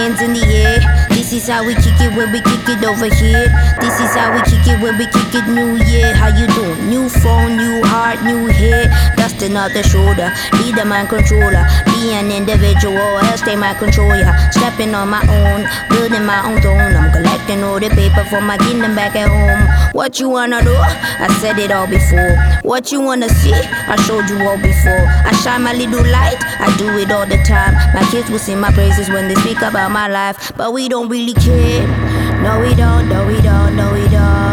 Hands 0.08 0.22
in 0.22 0.32
the 0.32 0.40
air. 0.40 0.80
This 1.10 1.34
is 1.34 1.48
how 1.48 1.66
we 1.66 1.74
kick 1.74 2.00
it 2.00 2.16
when 2.16 2.32
we 2.32 2.40
kick 2.40 2.64
it 2.64 2.80
over 2.80 3.12
here. 3.12 3.44
This 3.76 4.00
is 4.00 4.16
how 4.16 4.32
we 4.32 4.40
kick 4.48 4.64
it 4.64 4.80
when 4.80 4.96
we 4.96 5.04
kick 5.04 5.36
it 5.36 5.44
New 5.52 5.76
Year. 5.84 6.16
How 6.16 6.32
you 6.32 6.48
doing? 6.56 6.88
New 6.88 7.10
phone, 7.20 7.58
new 7.60 7.84
heart, 7.84 8.24
new 8.24 8.48
hair. 8.48 8.88
Dusting 9.20 9.54
off 9.54 9.74
the 9.76 9.82
shoulder. 9.82 10.32
Be 10.56 10.72
the 10.72 10.86
mind 10.88 11.10
controller. 11.10 11.60
Be 11.92 12.16
an 12.16 12.32
individual, 12.32 13.20
else 13.28 13.42
they 13.42 13.54
might 13.54 13.76
control 13.76 14.16
ya. 14.16 14.32
Stepping 14.48 14.94
on 14.94 15.10
my 15.10 15.20
own, 15.28 15.68
building 15.92 16.24
my 16.24 16.40
own 16.40 16.56
throne. 16.62 16.96
I'm 16.96 17.12
collecting 17.12 17.62
all 17.62 17.78
the 17.78 17.90
paper 17.92 18.24
for 18.32 18.40
my 18.40 18.56
kingdom 18.56 18.94
back 18.96 19.12
at 19.12 19.28
home. 19.28 19.92
What 19.92 20.18
you 20.18 20.30
wanna 20.30 20.64
do? 20.64 20.72
I 20.72 21.28
said 21.44 21.58
it 21.58 21.70
all 21.70 21.86
before. 21.86 22.32
What 22.62 22.90
you 22.90 23.02
wanna 23.02 23.28
see? 23.28 23.52
I 23.52 24.00
showed 24.08 24.24
you 24.30 24.40
all 24.40 24.56
before. 24.56 25.04
I 25.04 25.36
shine 25.44 25.64
my 25.68 25.74
little 25.74 26.00
light. 26.08 26.40
I 26.60 26.74
do 26.76 26.88
it 26.98 27.10
all 27.10 27.26
the 27.26 27.38
time. 27.44 27.74
My 27.94 28.02
kids 28.10 28.30
will 28.30 28.38
sing 28.38 28.60
my 28.60 28.72
praises 28.72 29.08
when 29.08 29.28
they 29.28 29.34
speak 29.36 29.58
about 29.62 29.90
my 29.90 30.08
life, 30.08 30.52
but 30.56 30.72
we 30.72 30.88
don't 30.88 31.08
really 31.08 31.34
care. 31.34 31.86
No, 32.42 32.60
we 32.60 32.74
don't. 32.74 33.08
No, 33.08 33.26
we 33.26 33.40
don't. 33.40 33.76
No, 33.76 33.92
we 33.92 34.08
don't. 34.08 34.47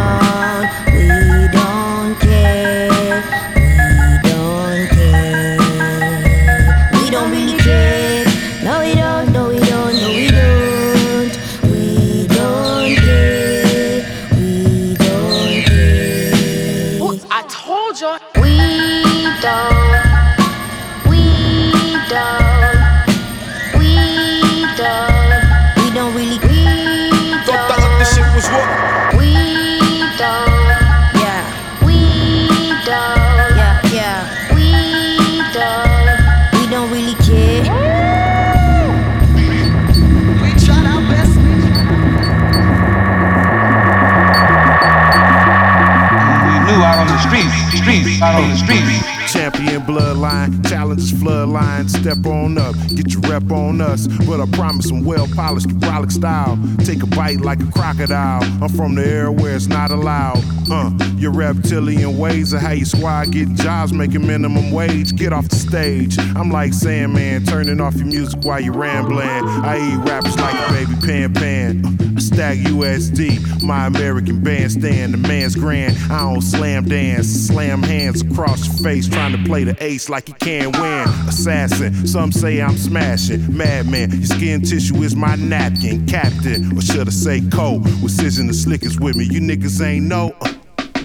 Step 52.05 52.27
on 52.27 52.55
up, 52.59 52.75
get 52.95 53.11
your 53.13 53.21
rep 53.21 53.49
on 53.49 53.81
us. 53.81 54.05
But 54.27 54.39
I 54.39 54.45
promise 54.51 54.91
I'm 54.91 55.03
well 55.03 55.27
polished, 55.33 55.69
brolic 55.69 56.11
style. 56.11 56.55
Take 56.85 57.01
a 57.01 57.07
bite 57.07 57.41
like 57.41 57.59
a 57.61 57.71
crocodile. 57.71 58.43
I'm 58.61 58.69
from 58.69 58.93
the 58.93 59.03
era 59.03 59.31
where 59.31 59.55
it's 59.55 59.65
not 59.65 59.89
allowed. 59.89 60.43
Uh, 60.69 60.91
your 61.15 61.31
reptilian 61.31 62.19
ways 62.19 62.53
of 62.53 62.61
how 62.61 62.73
you 62.73 62.85
squad 62.85 63.31
getting 63.31 63.55
jobs, 63.55 63.91
making 63.91 64.27
minimum 64.27 64.69
wage. 64.69 65.15
Get 65.15 65.33
off 65.33 65.49
the 65.49 65.55
stage. 65.55 66.19
I'm 66.19 66.51
like 66.51 66.73
Sandman, 66.73 67.43
turning 67.43 67.81
off 67.81 67.95
your 67.95 68.05
music 68.05 68.39
while 68.43 68.61
you're 68.61 68.77
rambling. 68.77 69.27
I 69.27 69.77
eat 69.77 70.07
rappers 70.07 70.37
like 70.37 70.53
a 70.53 70.73
baby 70.73 70.93
pan 71.01 71.33
pan. 71.33 71.85
Uh, 71.85 72.04
Stack 72.19 72.57
USD, 72.57 73.63
my 73.63 73.87
American 73.87 74.41
bandstand. 74.41 75.13
The 75.13 75.17
man's 75.17 75.55
grand. 75.55 75.97
I 76.11 76.19
don't 76.19 76.41
slam 76.41 76.85
dance, 76.85 77.27
slam 77.27 77.83
hands 77.83 78.21
across 78.21 78.65
your 78.65 78.75
face, 78.83 79.07
trying 79.07 79.31
to 79.31 79.43
play 79.43 79.63
the 79.63 79.75
ace 79.83 80.09
like 80.09 80.27
you 80.27 80.35
can't 80.35 80.75
win. 80.77 81.07
Assassin, 81.27 82.07
some 82.07 82.31
say 82.31 82.61
I'm 82.61 82.77
smashing. 82.77 83.55
Madman, 83.55 84.11
your 84.11 84.25
skin 84.25 84.61
tissue 84.61 84.95
is 85.03 85.15
my 85.15 85.35
napkin. 85.35 86.05
Captain, 86.07 86.77
or 86.77 86.81
should 86.81 87.07
I 87.07 87.11
say 87.11 87.41
co? 87.51 87.77
With 87.77 88.17
Cision 88.17 88.47
the 88.47 88.53
slickest 88.53 88.99
with 88.99 89.15
me. 89.15 89.25
You 89.25 89.41
niggas 89.41 89.85
ain't 89.85 90.05
know. 90.05 90.35
Uh, 90.41 90.53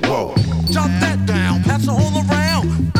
whoa. 0.05 0.35
Drop 0.73 0.91
that 1.01 1.25
down, 1.27 1.63
pass 1.63 1.85
it 1.85 1.89
all 1.89 1.99
around. 1.99 2.93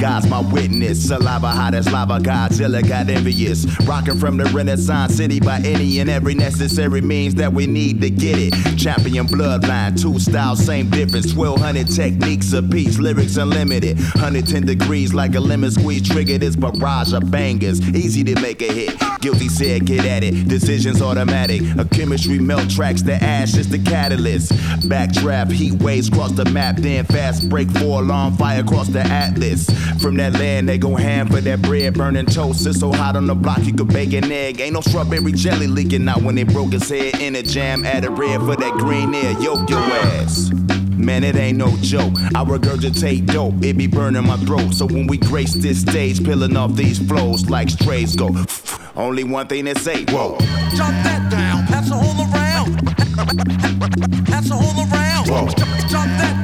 God's 0.00 0.26
my 0.28 0.40
witness, 0.40 1.08
saliva 1.08 1.48
hot 1.48 1.74
as 1.74 1.92
lava, 1.92 2.18
Godzilla 2.18 2.86
got 2.88 3.10
envious. 3.10 3.66
Rocking 3.86 4.18
from 4.18 4.38
the 4.38 4.46
Renaissance 4.46 5.14
city 5.16 5.40
by 5.40 5.58
any 5.58 5.98
and 5.98 6.08
every 6.08 6.34
necessary 6.34 7.02
means 7.02 7.34
that 7.34 7.52
we 7.52 7.66
need 7.66 8.00
to 8.00 8.08
get 8.08 8.38
it. 8.38 8.78
Champion 8.78 9.26
bloodline, 9.26 10.00
two 10.00 10.18
styles, 10.18 10.64
same 10.64 10.88
difference. 10.88 11.34
1200 11.34 11.94
techniques 11.94 12.54
apiece, 12.54 12.98
lyrics 12.98 13.36
unlimited. 13.36 13.98
110 13.98 14.64
degrees 14.64 15.12
like 15.12 15.34
a 15.34 15.40
lemon 15.40 15.70
squeeze, 15.70 16.08
trigger 16.08 16.38
this 16.38 16.56
barrage 16.56 17.12
of 17.12 17.30
bangers. 17.30 17.86
Easy 17.90 18.24
to 18.24 18.40
make 18.40 18.62
a 18.62 18.72
hit. 18.72 18.98
Guilty 19.20 19.48
said, 19.48 19.84
get 19.84 20.06
at 20.06 20.24
it. 20.24 20.48
Decisions 20.48 21.02
automatic. 21.02 21.60
A 21.78 21.84
chemistry 21.84 22.38
melt 22.38 22.70
tracks, 22.70 23.02
the 23.02 23.22
ash 23.22 23.54
is 23.54 23.68
the 23.68 23.78
catalyst. 23.78 24.52
Backdraft, 24.88 25.52
heat 25.52 25.74
waves 25.82 26.08
cross 26.08 26.32
the 26.32 26.46
map, 26.46 26.76
then 26.76 27.04
fast 27.04 27.50
break 27.50 27.70
for 27.72 28.00
alarm 28.00 28.34
fire 28.38 28.62
across 28.62 28.88
the 28.88 29.00
atlas. 29.00 29.68
From 29.98 30.16
that 30.16 30.34
land, 30.34 30.68
they 30.68 30.78
go 30.78 30.94
ham 30.94 31.28
for 31.28 31.40
that 31.40 31.62
bread, 31.62 31.94
burning 31.94 32.26
toast. 32.26 32.66
It's 32.66 32.80
so 32.80 32.92
hot 32.92 33.16
on 33.16 33.26
the 33.26 33.34
block, 33.34 33.58
you 33.64 33.74
could 33.74 33.88
bake 33.88 34.12
an 34.12 34.30
egg. 34.30 34.60
Ain't 34.60 34.74
no 34.74 34.80
strawberry 34.80 35.32
jelly 35.32 35.66
leaking 35.66 36.08
out 36.08 36.22
when 36.22 36.34
they 36.34 36.44
broke 36.44 36.72
his 36.72 36.88
head 36.88 37.20
in 37.20 37.36
a 37.36 37.42
jam. 37.42 37.84
Add 37.84 38.04
a 38.04 38.10
red 38.10 38.40
for 38.40 38.56
that 38.56 38.72
green 38.74 39.14
air, 39.14 39.32
yoke 39.40 39.68
your 39.68 39.78
ass. 39.78 40.50
Man, 40.96 41.24
it 41.24 41.36
ain't 41.36 41.56
no 41.56 41.74
joke. 41.80 42.12
I 42.34 42.44
regurgitate 42.44 43.26
dope, 43.26 43.62
it 43.62 43.76
be 43.76 43.86
burning 43.86 44.26
my 44.26 44.36
throat. 44.38 44.74
So 44.74 44.86
when 44.86 45.06
we 45.06 45.16
grace 45.16 45.54
this 45.54 45.80
stage, 45.80 46.22
peeling 46.24 46.56
off 46.56 46.74
these 46.74 46.98
flows 46.98 47.48
like 47.48 47.70
strays 47.70 48.14
go. 48.14 48.30
Only 48.96 49.24
one 49.24 49.46
thing 49.46 49.64
to 49.64 49.78
say, 49.78 50.04
whoa. 50.10 50.36
Drop 50.76 50.92
that 51.04 51.30
down, 51.30 51.66
pass 51.66 51.88
it 51.88 51.94
all 51.94 52.32
around. 52.32 52.86
Pass 54.26 54.46
it 54.46 54.52
all 54.52 54.60
around. 54.60 55.28
Whoa. 55.28 55.46
Drop 55.88 56.06
that 56.06 56.39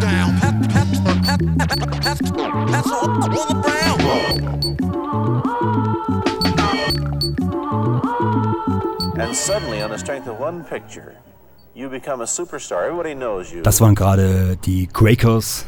Das 13.62 13.80
waren 13.80 13.95
gerade 13.95 14.57
die 14.64 14.87
Quakers. 14.87 15.66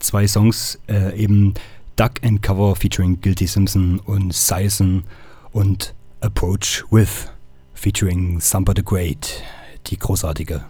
Zwei 0.00 0.26
Songs, 0.26 0.80
äh, 0.88 1.16
eben 1.16 1.54
Duck 1.94 2.12
and 2.24 2.42
Cover 2.42 2.74
featuring 2.74 3.20
Guilty 3.20 3.46
Simpson 3.46 4.00
und 4.00 4.32
Sison 4.34 5.04
und 5.52 5.94
Approach 6.20 6.84
With 6.90 7.30
featuring 7.74 8.40
Samba 8.40 8.72
the 8.74 8.84
Great, 8.84 9.44
die 9.86 9.98
großartige. 9.98 10.64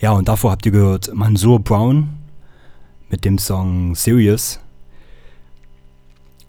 Ja, 0.00 0.12
und 0.12 0.28
davor 0.28 0.52
habt 0.52 0.64
ihr 0.64 0.72
gehört 0.72 1.12
Mansour 1.14 1.60
Brown 1.60 2.19
mit 3.10 3.24
dem 3.24 3.38
Song 3.38 3.94
Serious. 3.94 4.60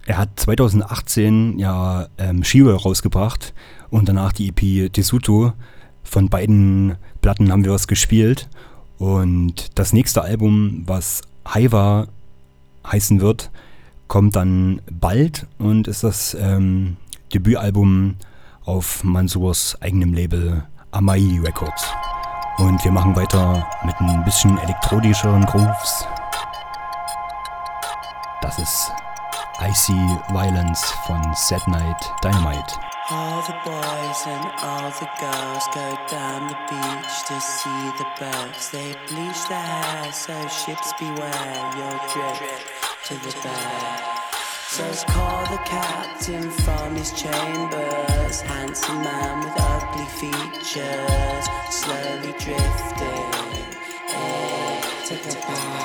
er 0.06 0.18
hat 0.18 0.30
2018 0.36 1.58
ja 1.58 2.06
ähm, 2.18 2.44
Shiro 2.44 2.76
rausgebracht 2.76 3.52
und 3.90 4.08
danach 4.08 4.32
die 4.32 4.48
EP 4.48 4.92
Tesuto. 4.92 5.52
Von 6.02 6.28
beiden 6.28 6.96
Platten 7.20 7.52
haben 7.52 7.64
wir 7.64 7.72
was 7.72 7.86
gespielt. 7.86 8.48
Und 8.98 9.78
das 9.78 9.92
nächste 9.92 10.22
Album, 10.22 10.82
was 10.86 11.22
Haiwa 11.46 12.06
heißen 12.86 13.20
wird, 13.20 13.50
kommt 14.08 14.36
dann 14.36 14.80
bald 14.90 15.46
und 15.58 15.88
ist 15.88 16.04
das 16.04 16.36
ähm, 16.38 16.96
Debütalbum 17.32 18.16
auf 18.64 19.02
Mansurs 19.04 19.80
eigenem 19.80 20.14
Label 20.14 20.64
Amai 20.90 21.40
Records. 21.42 21.84
Und 22.58 22.84
wir 22.84 22.92
machen 22.92 23.16
weiter 23.16 23.66
mit 23.84 23.94
ein 24.00 24.24
bisschen 24.24 24.58
elektronischeren 24.58 25.44
Grooves. 25.46 26.06
Das 28.42 28.58
ist 28.58 28.92
Icy 29.60 30.18
Violence 30.30 30.84
von 31.06 31.22
Sad 31.34 31.66
Night 31.68 32.12
Dynamite. 32.24 32.76
All 33.08 33.40
the 33.46 33.54
boys 33.64 34.26
and 34.26 34.44
all 34.60 34.90
the 34.98 35.06
girls 35.20 35.64
go 35.72 35.96
down 36.10 36.48
the 36.48 36.56
beach 36.68 37.22
to 37.28 37.40
see 37.40 37.92
the 37.98 38.06
birds. 38.18 38.70
They 38.70 38.96
bleach 39.06 39.48
their 39.48 39.58
hair, 39.58 40.12
so 40.12 40.32
ships 40.48 40.92
beware 40.98 41.70
your 41.76 42.00
drift 42.12 42.66
to 43.04 43.14
the 43.14 43.32
bay. 43.44 44.12
So 44.66 44.84
call 45.12 45.44
the 45.46 45.62
captain 45.64 46.50
from 46.50 46.96
his 46.96 47.12
chambers, 47.12 48.40
handsome 48.40 49.02
man 49.02 49.44
with 49.44 49.54
ugly 49.56 50.06
features, 50.18 51.46
slowly 51.70 52.34
drifting 52.40 53.30
eh, 54.08 54.80
to 55.06 55.14
the 55.14 55.36
bay. 55.46 55.81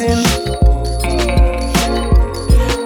In. 0.00 0.18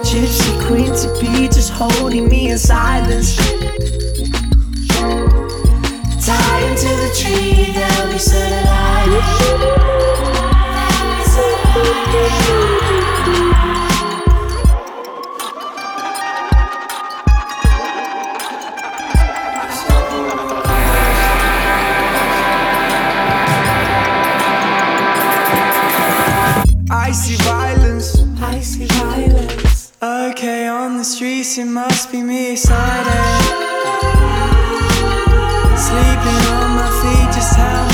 Gypsy 0.03 0.67
queen 0.67 0.91
to 1.01 1.07
be 1.19 1.47
just 1.47 1.71
holding 1.71 2.27
me 2.27 2.51
in 2.51 2.57
silence. 2.57 3.38
The 31.55 31.61
it 31.61 31.65
must 31.65 32.11
be 32.11 32.21
me 32.21 32.51
excited. 32.51 33.13
Sleeping 35.77 36.43
on 36.53 36.75
my 36.75 36.89
feet, 37.01 37.33
just 37.33 37.55
tell 37.55 37.88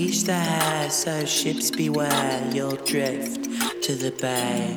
bleach 0.00 0.24
the 0.24 0.32
hair, 0.32 0.88
so 0.88 1.26
ships 1.26 1.70
beware, 1.70 2.50
you'll 2.54 2.76
drift 2.76 3.44
to 3.82 3.94
the 3.94 4.10
bay. 4.18 4.74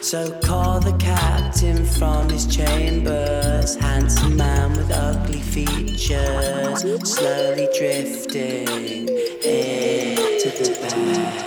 So 0.00 0.30
call 0.40 0.80
the 0.80 0.96
captain 0.96 1.84
from 1.84 2.30
his 2.30 2.46
chambers, 2.46 3.76
handsome 3.76 4.36
man 4.36 4.70
with 4.70 4.90
ugly 4.90 5.40
features, 5.40 6.80
slowly 7.04 7.68
drifting 7.78 9.08
into 9.44 10.48
the 10.58 10.70
bay. 10.80 11.46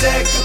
check 0.00 0.39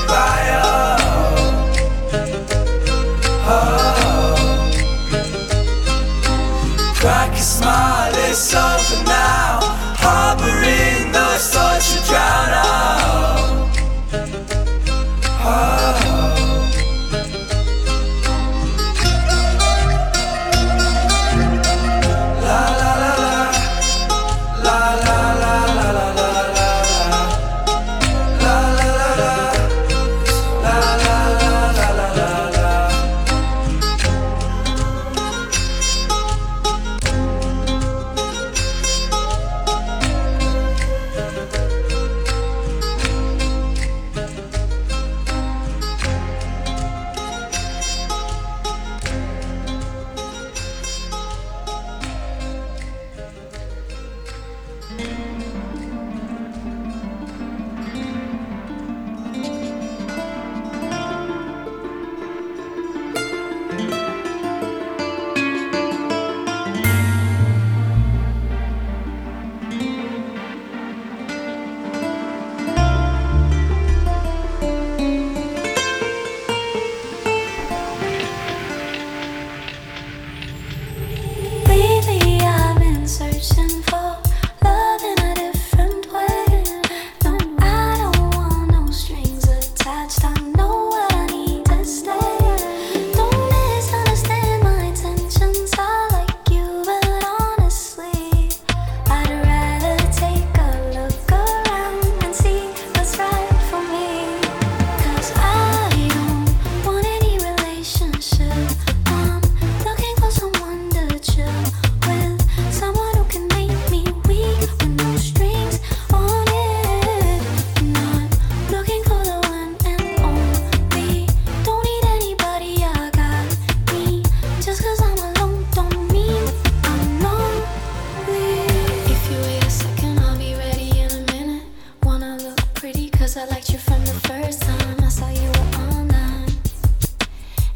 Cause 133.25 133.37
I 133.37 133.45
liked 133.45 133.71
you 133.71 133.79
from 133.79 134.05
the 134.05 134.13
first 134.27 134.61
time 134.61 135.03
I 135.03 135.09
saw 135.09 135.27
you 135.29 135.49
were 135.49 135.97
online. 135.97 136.47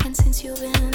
And 0.05 0.15
since 0.15 0.43
you've 0.43 0.61
been 0.61 0.89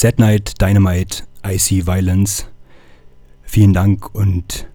Sad 0.00 0.18
Night, 0.18 0.62
Dynamite, 0.62 1.24
Icy 1.44 1.86
Violence. 1.86 2.46
Vielen 3.42 3.74
Dank 3.74 4.14
und 4.14 4.66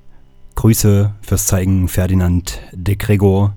Grüße 0.54 1.16
fürs 1.20 1.48
Zeigen 1.48 1.88
Ferdinand 1.88 2.62
de 2.72 2.96
Gregor, 2.96 3.56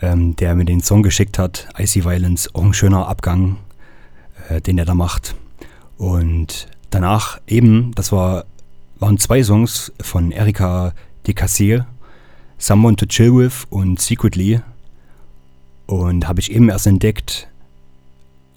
ähm, 0.00 0.36
der 0.36 0.54
mir 0.54 0.64
den 0.64 0.80
Song 0.80 1.02
geschickt 1.02 1.40
hat. 1.40 1.66
Icy 1.76 2.04
Violence, 2.04 2.54
auch 2.54 2.62
ein 2.62 2.72
schöner 2.72 3.08
Abgang, 3.08 3.56
äh, 4.48 4.60
den 4.60 4.78
er 4.78 4.84
da 4.84 4.94
macht. 4.94 5.34
Und 5.98 6.68
danach 6.90 7.40
eben, 7.48 7.92
das 7.96 8.12
war, 8.12 8.44
waren 9.00 9.18
zwei 9.18 9.42
Songs 9.42 9.92
von 10.00 10.30
Erika 10.30 10.92
de 11.26 11.34
Cassier, 11.34 11.88
Someone 12.58 12.94
to 12.94 13.06
Chill 13.06 13.34
With 13.34 13.64
und 13.70 14.00
Secretly. 14.00 14.60
Und 15.86 16.28
habe 16.28 16.38
ich 16.38 16.52
eben 16.52 16.68
erst 16.68 16.86
entdeckt, 16.86 17.48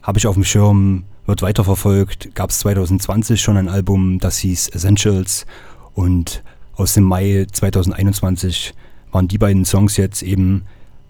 habe 0.04 0.20
ich 0.20 0.28
auf 0.28 0.36
dem 0.36 0.44
Schirm, 0.44 1.06
wird 1.28 1.42
weiterverfolgt. 1.42 2.34
Gab 2.34 2.50
es 2.50 2.60
2020 2.60 3.40
schon 3.40 3.58
ein 3.58 3.70
Album, 3.70 4.18
das 4.20 4.40
hieß 4.40 4.70
Essentials. 4.70 5.46
Und 5.94 6.44
aus 6.76 6.94
dem 6.94 7.04
Mai 7.04 7.46
2021 7.52 8.74
waren 9.12 9.28
die 9.28 9.38
beiden 9.38 9.66
Songs 9.66 9.98
jetzt 9.98 10.24
eben 10.24 10.64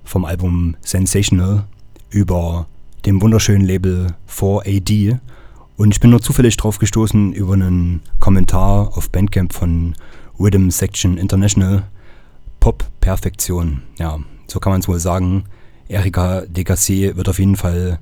vom 0.03 0.25
Album 0.25 0.75
Sensational 0.81 1.65
über 2.09 2.67
dem 3.05 3.21
wunderschönen 3.21 3.65
Label 3.65 4.07
4AD. 4.29 5.19
Und 5.77 5.91
ich 5.91 5.99
bin 5.99 6.09
nur 6.09 6.21
zufällig 6.21 6.57
drauf 6.57 6.79
gestoßen 6.79 7.33
über 7.33 7.53
einen 7.53 8.01
Kommentar 8.19 8.97
auf 8.97 9.09
Bandcamp 9.09 9.53
von 9.53 9.95
Rhythm 10.39 10.69
Section 10.69 11.17
International. 11.17 11.83
Pop 12.59 12.83
Perfektion. 12.99 13.83
Ja, 13.99 14.19
so 14.47 14.59
kann 14.59 14.71
man 14.71 14.81
es 14.81 14.87
wohl 14.87 14.99
sagen. 14.99 15.45
Erika 15.87 16.39
Degassé 16.39 17.15
wird 17.15 17.29
auf 17.29 17.39
jeden 17.39 17.55
Fall 17.55 17.99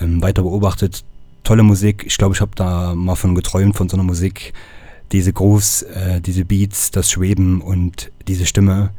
ähm, 0.00 0.22
weiter 0.22 0.42
beobachtet. 0.42 1.04
Tolle 1.46 1.62
Musik. 1.62 2.02
Ich 2.04 2.18
glaube, 2.18 2.34
ich 2.34 2.40
habe 2.40 2.50
da 2.56 2.96
mal 2.96 3.14
von 3.14 3.36
geträumt, 3.36 3.76
von 3.76 3.88
so 3.88 3.96
einer 3.96 4.02
Musik. 4.02 4.52
Diese 5.12 5.32
Grooves, 5.32 5.82
äh, 5.82 6.20
diese 6.20 6.44
Beats, 6.44 6.90
das 6.90 7.08
Schweben 7.08 7.60
und 7.60 8.10
diese 8.26 8.46
Stimme. 8.46 8.90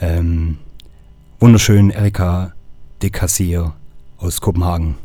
Ähm, 0.00 0.58
wunderschön, 1.38 1.90
Erika 1.90 2.54
Degassé 3.00 3.70
aus 4.18 4.40
Kopenhagen. 4.40 4.96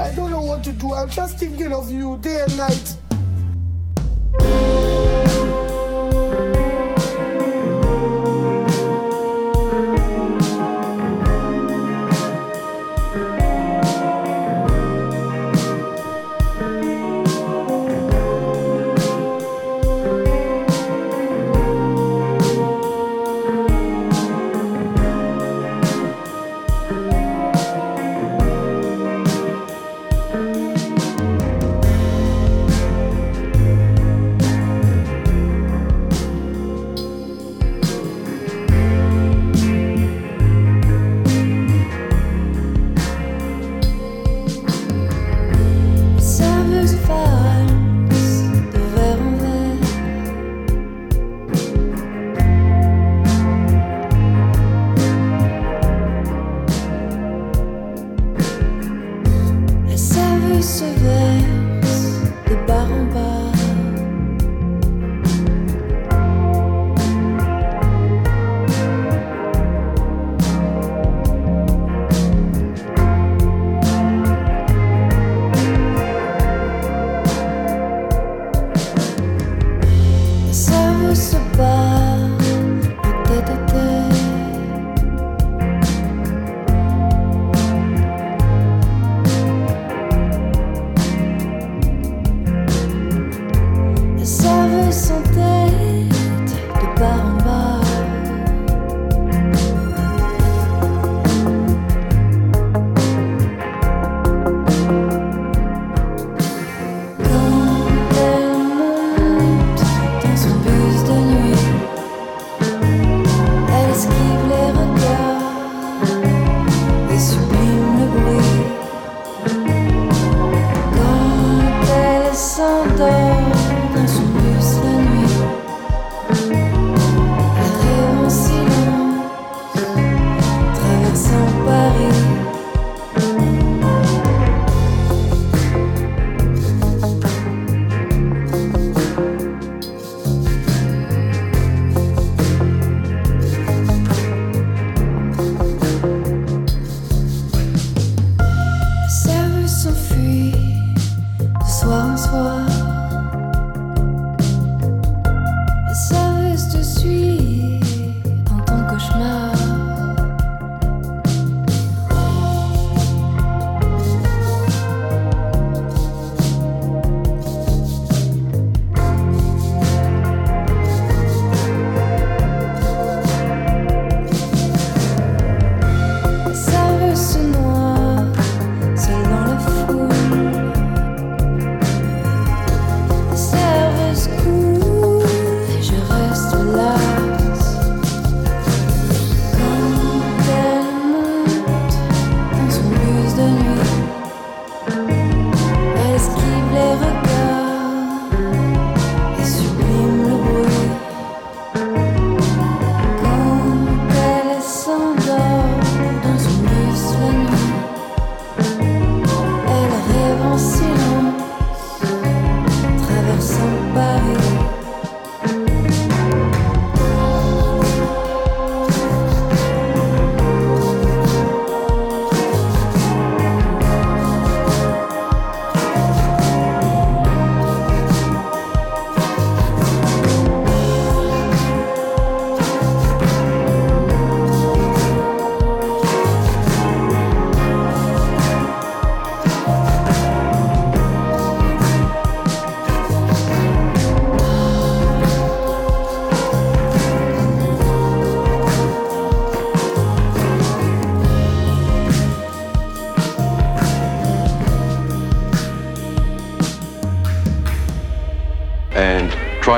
I 0.00 0.14
don't 0.14 0.30
know 0.30 0.40
what 0.40 0.64
to 0.64 0.72
do. 0.72 0.94
I'm 0.94 1.10
just 1.10 1.38
thinking 1.38 1.72
of 1.72 1.90
you 1.90 2.16
day 2.22 2.40
and 2.40 2.56
night. 2.56 3.09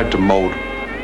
tried 0.02 0.10
to 0.10 0.18
mold 0.18 0.52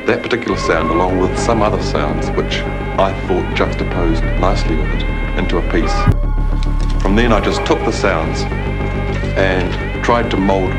that 0.08 0.22
particular 0.24 0.58
sound 0.58 0.90
along 0.90 1.20
with 1.20 1.38
some 1.38 1.62
other 1.62 1.80
sounds 1.80 2.30
which 2.32 2.62
I 2.98 3.14
thought 3.28 3.56
juxtaposed 3.56 4.24
nicely 4.40 4.74
with 4.74 4.90
it 4.90 5.02
into 5.38 5.58
a 5.58 5.70
piece. 5.70 5.94
From 7.00 7.14
then 7.14 7.32
I 7.32 7.40
just 7.40 7.64
took 7.64 7.78
the 7.84 7.92
sounds 7.92 8.40
and 9.38 10.02
tried 10.02 10.32
to 10.32 10.36
mold 10.36 10.72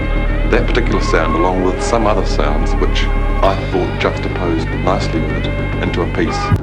that 0.51 0.67
particular 0.67 1.01
sound 1.01 1.33
along 1.35 1.63
with 1.63 1.81
some 1.81 2.05
other 2.05 2.25
sounds 2.25 2.73
which 2.75 3.05
I 3.41 3.55
thought 3.71 4.01
juxtaposed 4.01 4.67
nicely 4.67 5.21
with 5.21 5.45
it 5.45 5.83
into 5.83 6.01
a 6.01 6.13
piece. 6.13 6.58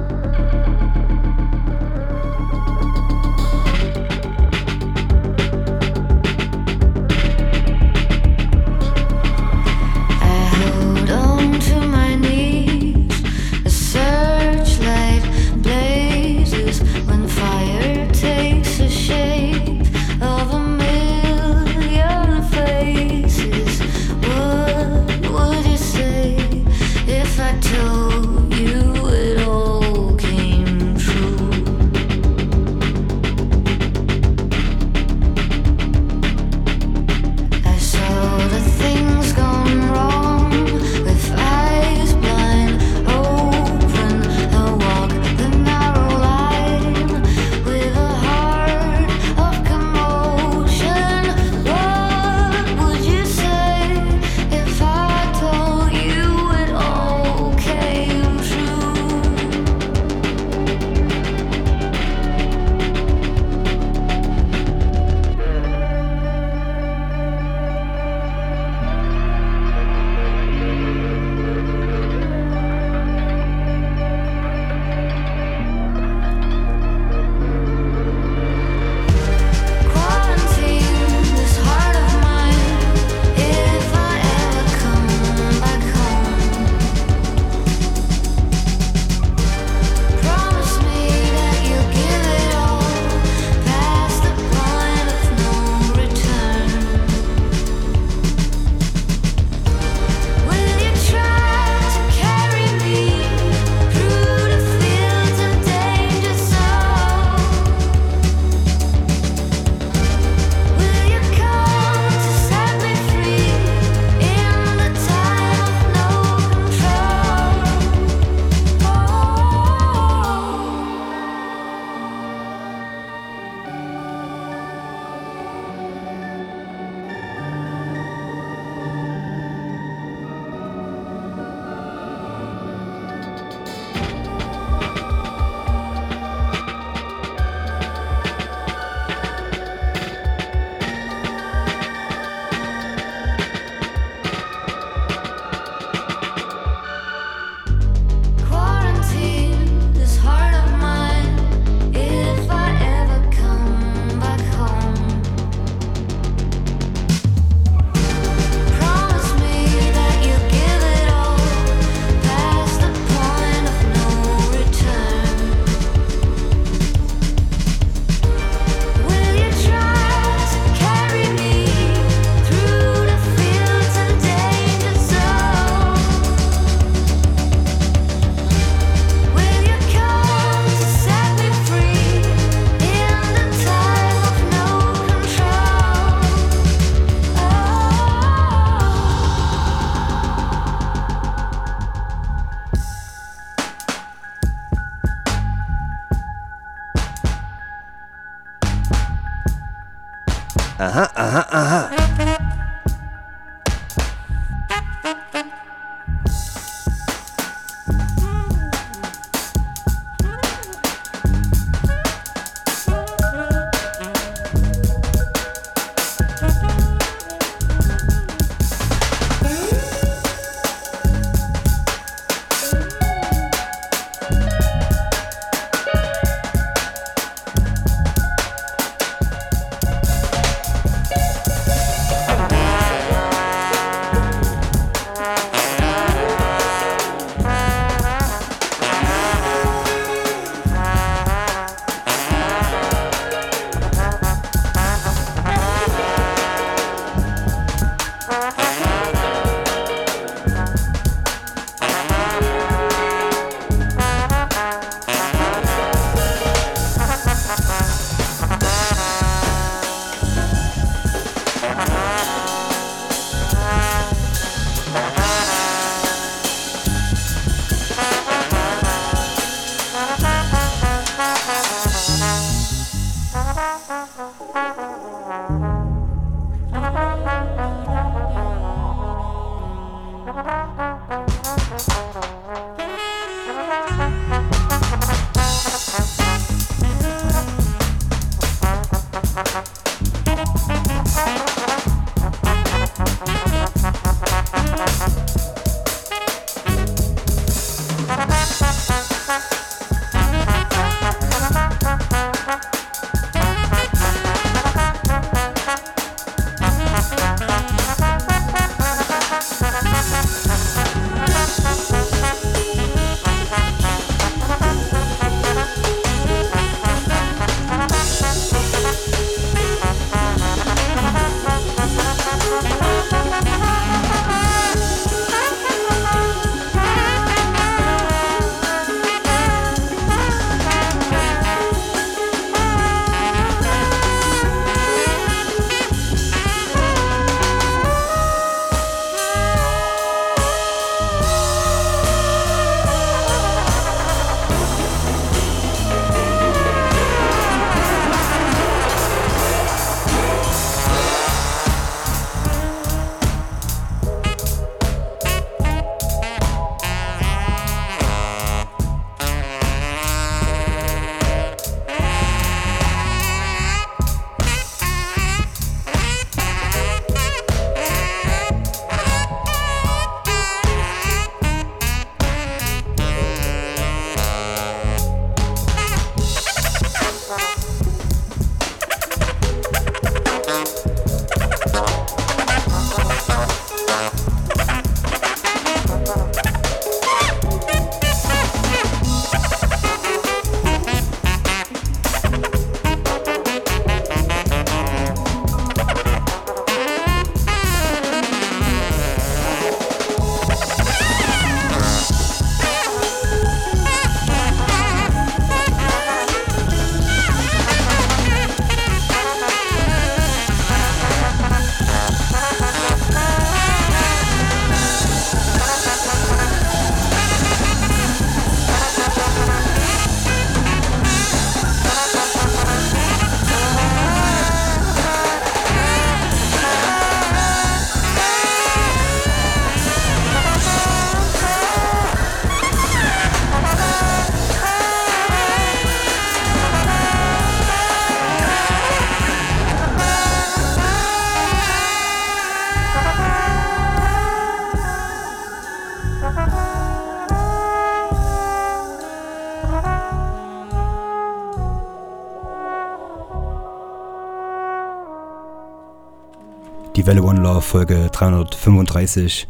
Welle 457.06 457.22
One 457.22 457.40
Love 457.40 457.62
Folge 457.62 458.10
335, 458.10 459.46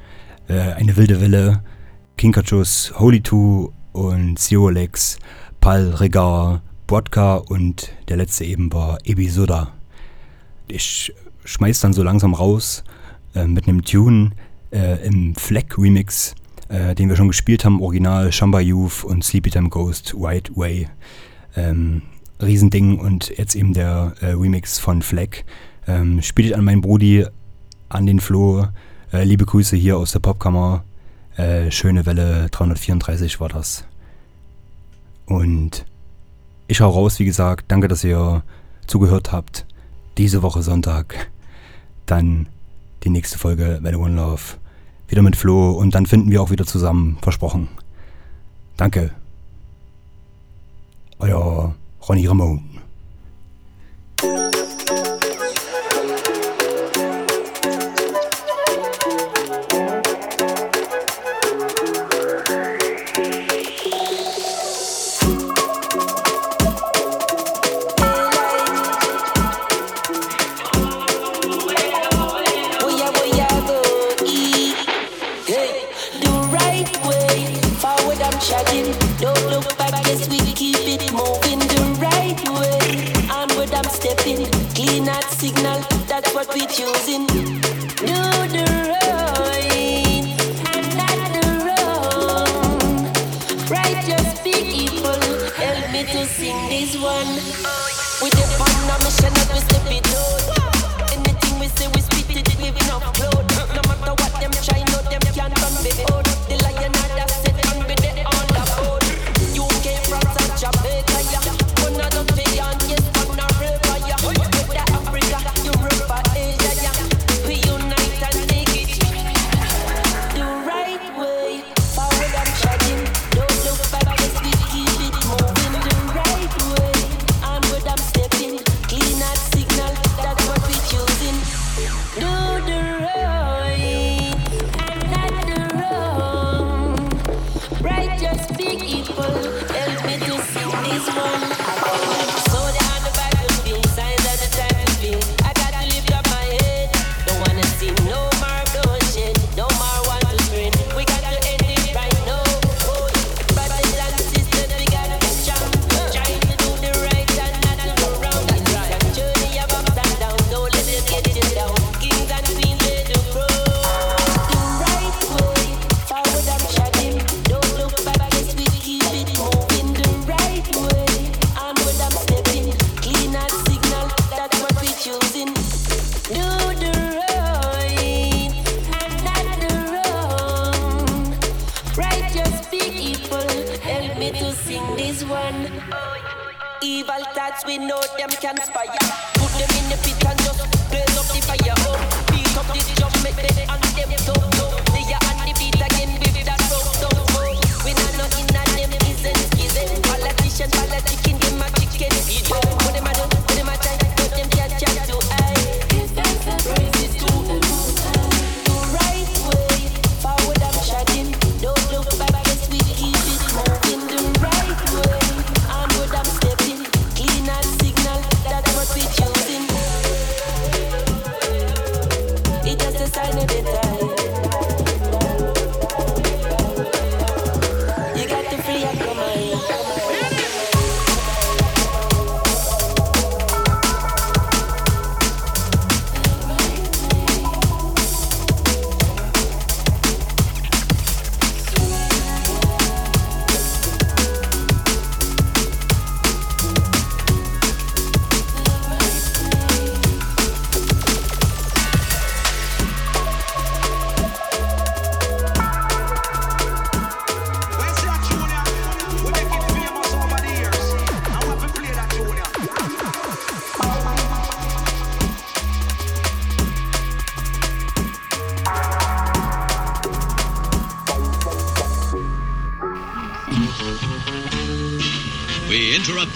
äh, 0.48 0.52
eine 0.74 0.94
wilde 0.98 1.22
Welle, 1.22 1.62
Kinkachus, 2.18 2.92
Holy 2.98 3.22
Two 3.22 3.72
und 3.92 4.38
Zero 4.38 4.70
Pal 5.58 5.94
Regar, 5.94 6.60
Bodka 6.86 7.36
und 7.36 7.92
der 8.08 8.18
letzte 8.18 8.44
eben 8.44 8.70
war 8.74 8.98
Ebisoda. 9.04 9.72
Ich 10.68 11.14
schmeiß 11.46 11.80
dann 11.80 11.94
so 11.94 12.02
langsam 12.02 12.34
raus 12.34 12.84
äh, 13.34 13.46
mit 13.46 13.66
einem 13.66 13.82
Tune 13.82 14.32
äh, 14.70 15.06
im 15.06 15.34
Fleck 15.34 15.78
Remix, 15.78 16.34
äh, 16.68 16.94
den 16.94 17.08
wir 17.08 17.16
schon 17.16 17.28
gespielt 17.28 17.64
haben, 17.64 17.80
original 17.80 18.32
Shamba 18.32 18.60
Youth 18.60 19.02
und 19.02 19.24
Sleepy 19.24 19.48
Time 19.48 19.70
Ghost 19.70 20.14
White 20.14 20.52
Way. 20.56 20.88
Ähm, 21.56 22.02
Riesending 22.38 22.98
und 22.98 23.32
jetzt 23.38 23.54
eben 23.54 23.72
der 23.72 24.12
äh, 24.20 24.32
Remix 24.32 24.78
von 24.78 25.00
Fleck. 25.00 25.46
Ähm, 25.88 26.20
spielt 26.20 26.52
an 26.52 26.62
meinen 26.62 26.82
Brudi 26.82 27.24
an 27.96 28.06
den 28.06 28.20
Flo. 28.20 28.68
Äh, 29.12 29.24
liebe 29.24 29.46
Grüße 29.46 29.74
hier 29.74 29.96
aus 29.96 30.12
der 30.12 30.20
Popkammer. 30.20 30.84
Äh, 31.36 31.70
schöne 31.70 32.04
Welle 32.06 32.48
334 32.50 33.40
war 33.40 33.48
das. 33.48 33.84
Und 35.24 35.86
ich 36.68 36.80
hau 36.80 36.90
raus, 36.90 37.18
wie 37.18 37.24
gesagt. 37.24 37.64
Danke, 37.68 37.88
dass 37.88 38.04
ihr 38.04 38.42
zugehört 38.86 39.32
habt. 39.32 39.66
Diese 40.18 40.42
Woche 40.42 40.62
Sonntag. 40.62 41.30
Dann 42.04 42.48
die 43.02 43.10
nächste 43.10 43.38
Folge 43.38 43.78
Welle 43.80 43.98
One 43.98 44.14
Love. 44.14 44.42
Wieder 45.08 45.22
mit 45.22 45.36
Flo 45.36 45.70
und 45.70 45.94
dann 45.94 46.06
finden 46.06 46.30
wir 46.30 46.42
auch 46.42 46.50
wieder 46.50 46.66
zusammen. 46.66 47.18
Versprochen. 47.22 47.68
Danke. 48.76 49.10
Euer 51.18 51.74
Ronny 52.06 52.26
Ramon. 52.26 52.75
be 86.56 86.66
choosing. 86.68 87.45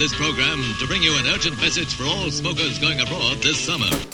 this 0.01 0.15
program 0.15 0.59
to 0.79 0.87
bring 0.87 1.03
you 1.03 1.15
an 1.19 1.27
urgent 1.27 1.61
message 1.61 1.95
for 1.95 2.05
all 2.05 2.31
smokers 2.31 2.79
going 2.79 2.99
abroad 3.01 3.37
this 3.43 3.59
summer. 3.59 4.10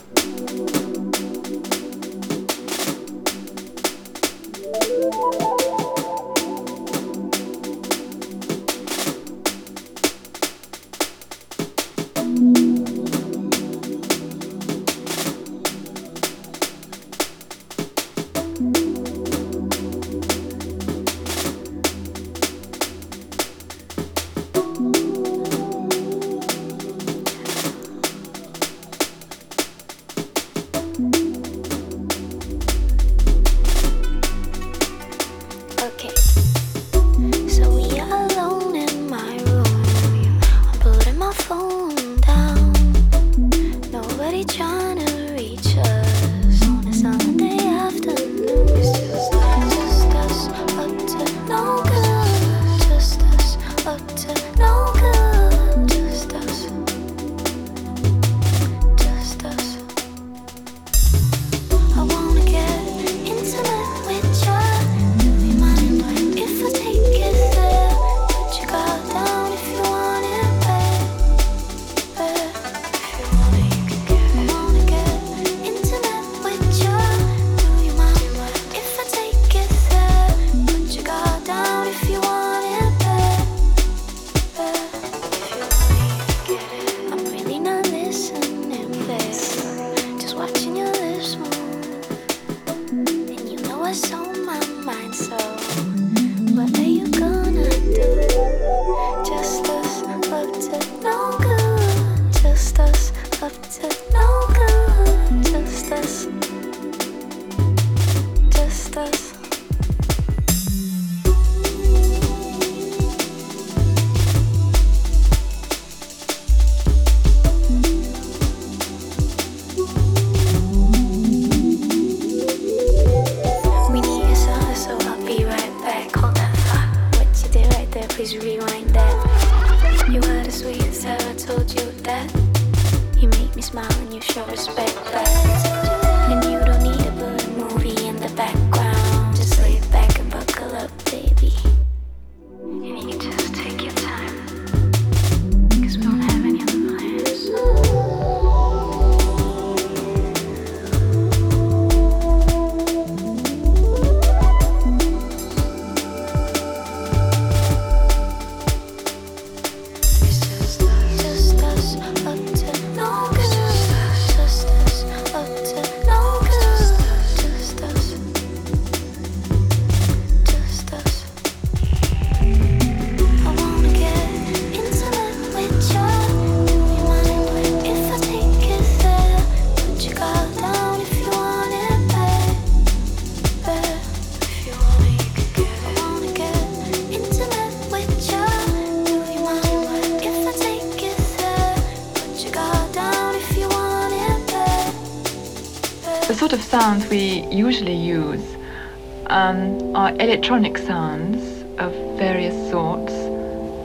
Electronic 200.21 200.79
sounds 200.79 201.65
of 201.79 201.93
various 202.17 202.55
sorts 202.71 203.13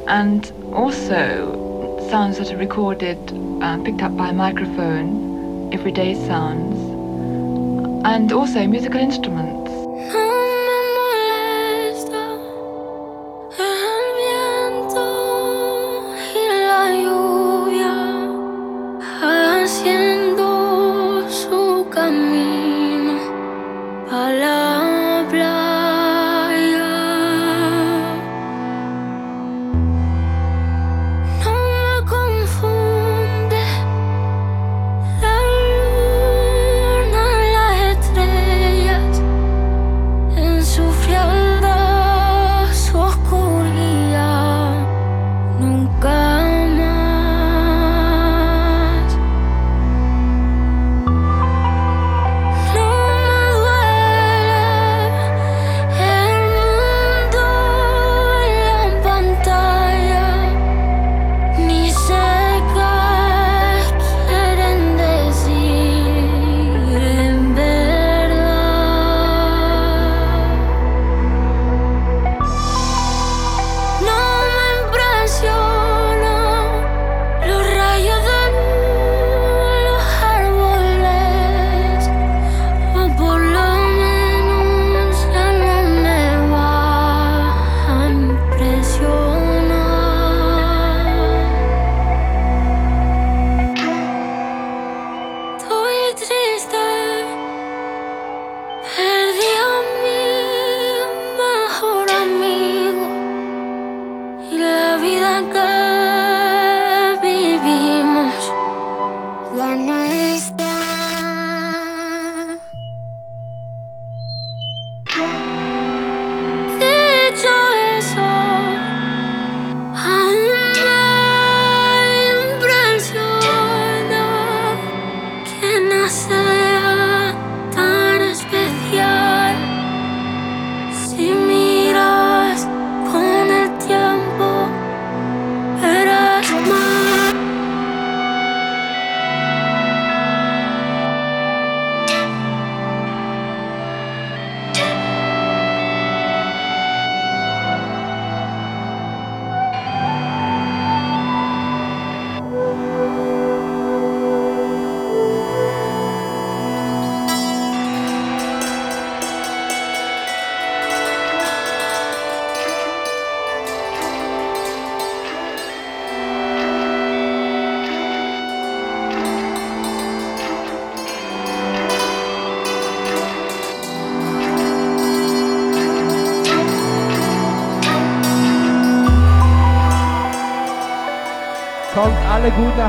and 0.08 0.52
also 0.72 1.98
sounds 2.12 2.38
that 2.38 2.52
are 2.54 2.58
recorded, 2.58 3.18
uh, 3.64 3.82
picked 3.82 4.04
up 4.04 4.16
by 4.16 4.30
a 4.30 4.34
microphone, 4.34 5.74
everyday 5.74 6.14
sounds, 6.14 6.78
and 8.06 8.32
also 8.32 8.68
musical 8.68 9.00
instruments. 9.00 9.61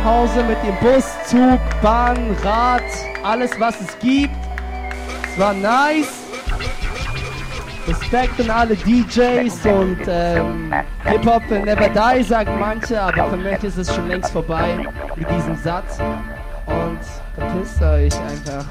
Nach 0.02 0.04
Hause 0.04 0.42
mit 0.44 0.58
dem 0.64 0.76
Bus, 0.80 1.04
Zug, 1.26 1.60
Bahn, 1.80 2.36
Rad, 2.42 2.82
alles 3.22 3.50
was 3.58 3.80
es 3.80 3.98
gibt. 3.98 4.34
Es 5.28 5.38
war 5.38 5.54
nice. 5.54 6.22
Respekt 7.86 8.40
an 8.40 8.50
alle 8.50 8.76
DJs 8.76 9.66
und 9.66 9.98
ähm, 10.06 10.72
Hip-Hop 11.04 11.42
will 11.50 11.62
never 11.62 11.88
die, 11.88 12.22
sagen 12.22 12.52
manche, 12.60 13.00
aber 13.00 13.30
für 13.30 13.36
mich 13.36 13.64
ist 13.64 13.76
es 13.76 13.92
schon 13.92 14.08
längst 14.08 14.30
vorbei 14.30 14.86
mit 15.16 15.28
diesem 15.28 15.56
Satz. 15.56 15.98
Und 16.66 17.00
verpisst 17.34 17.82
euch 17.82 18.14
einfach 18.20 18.64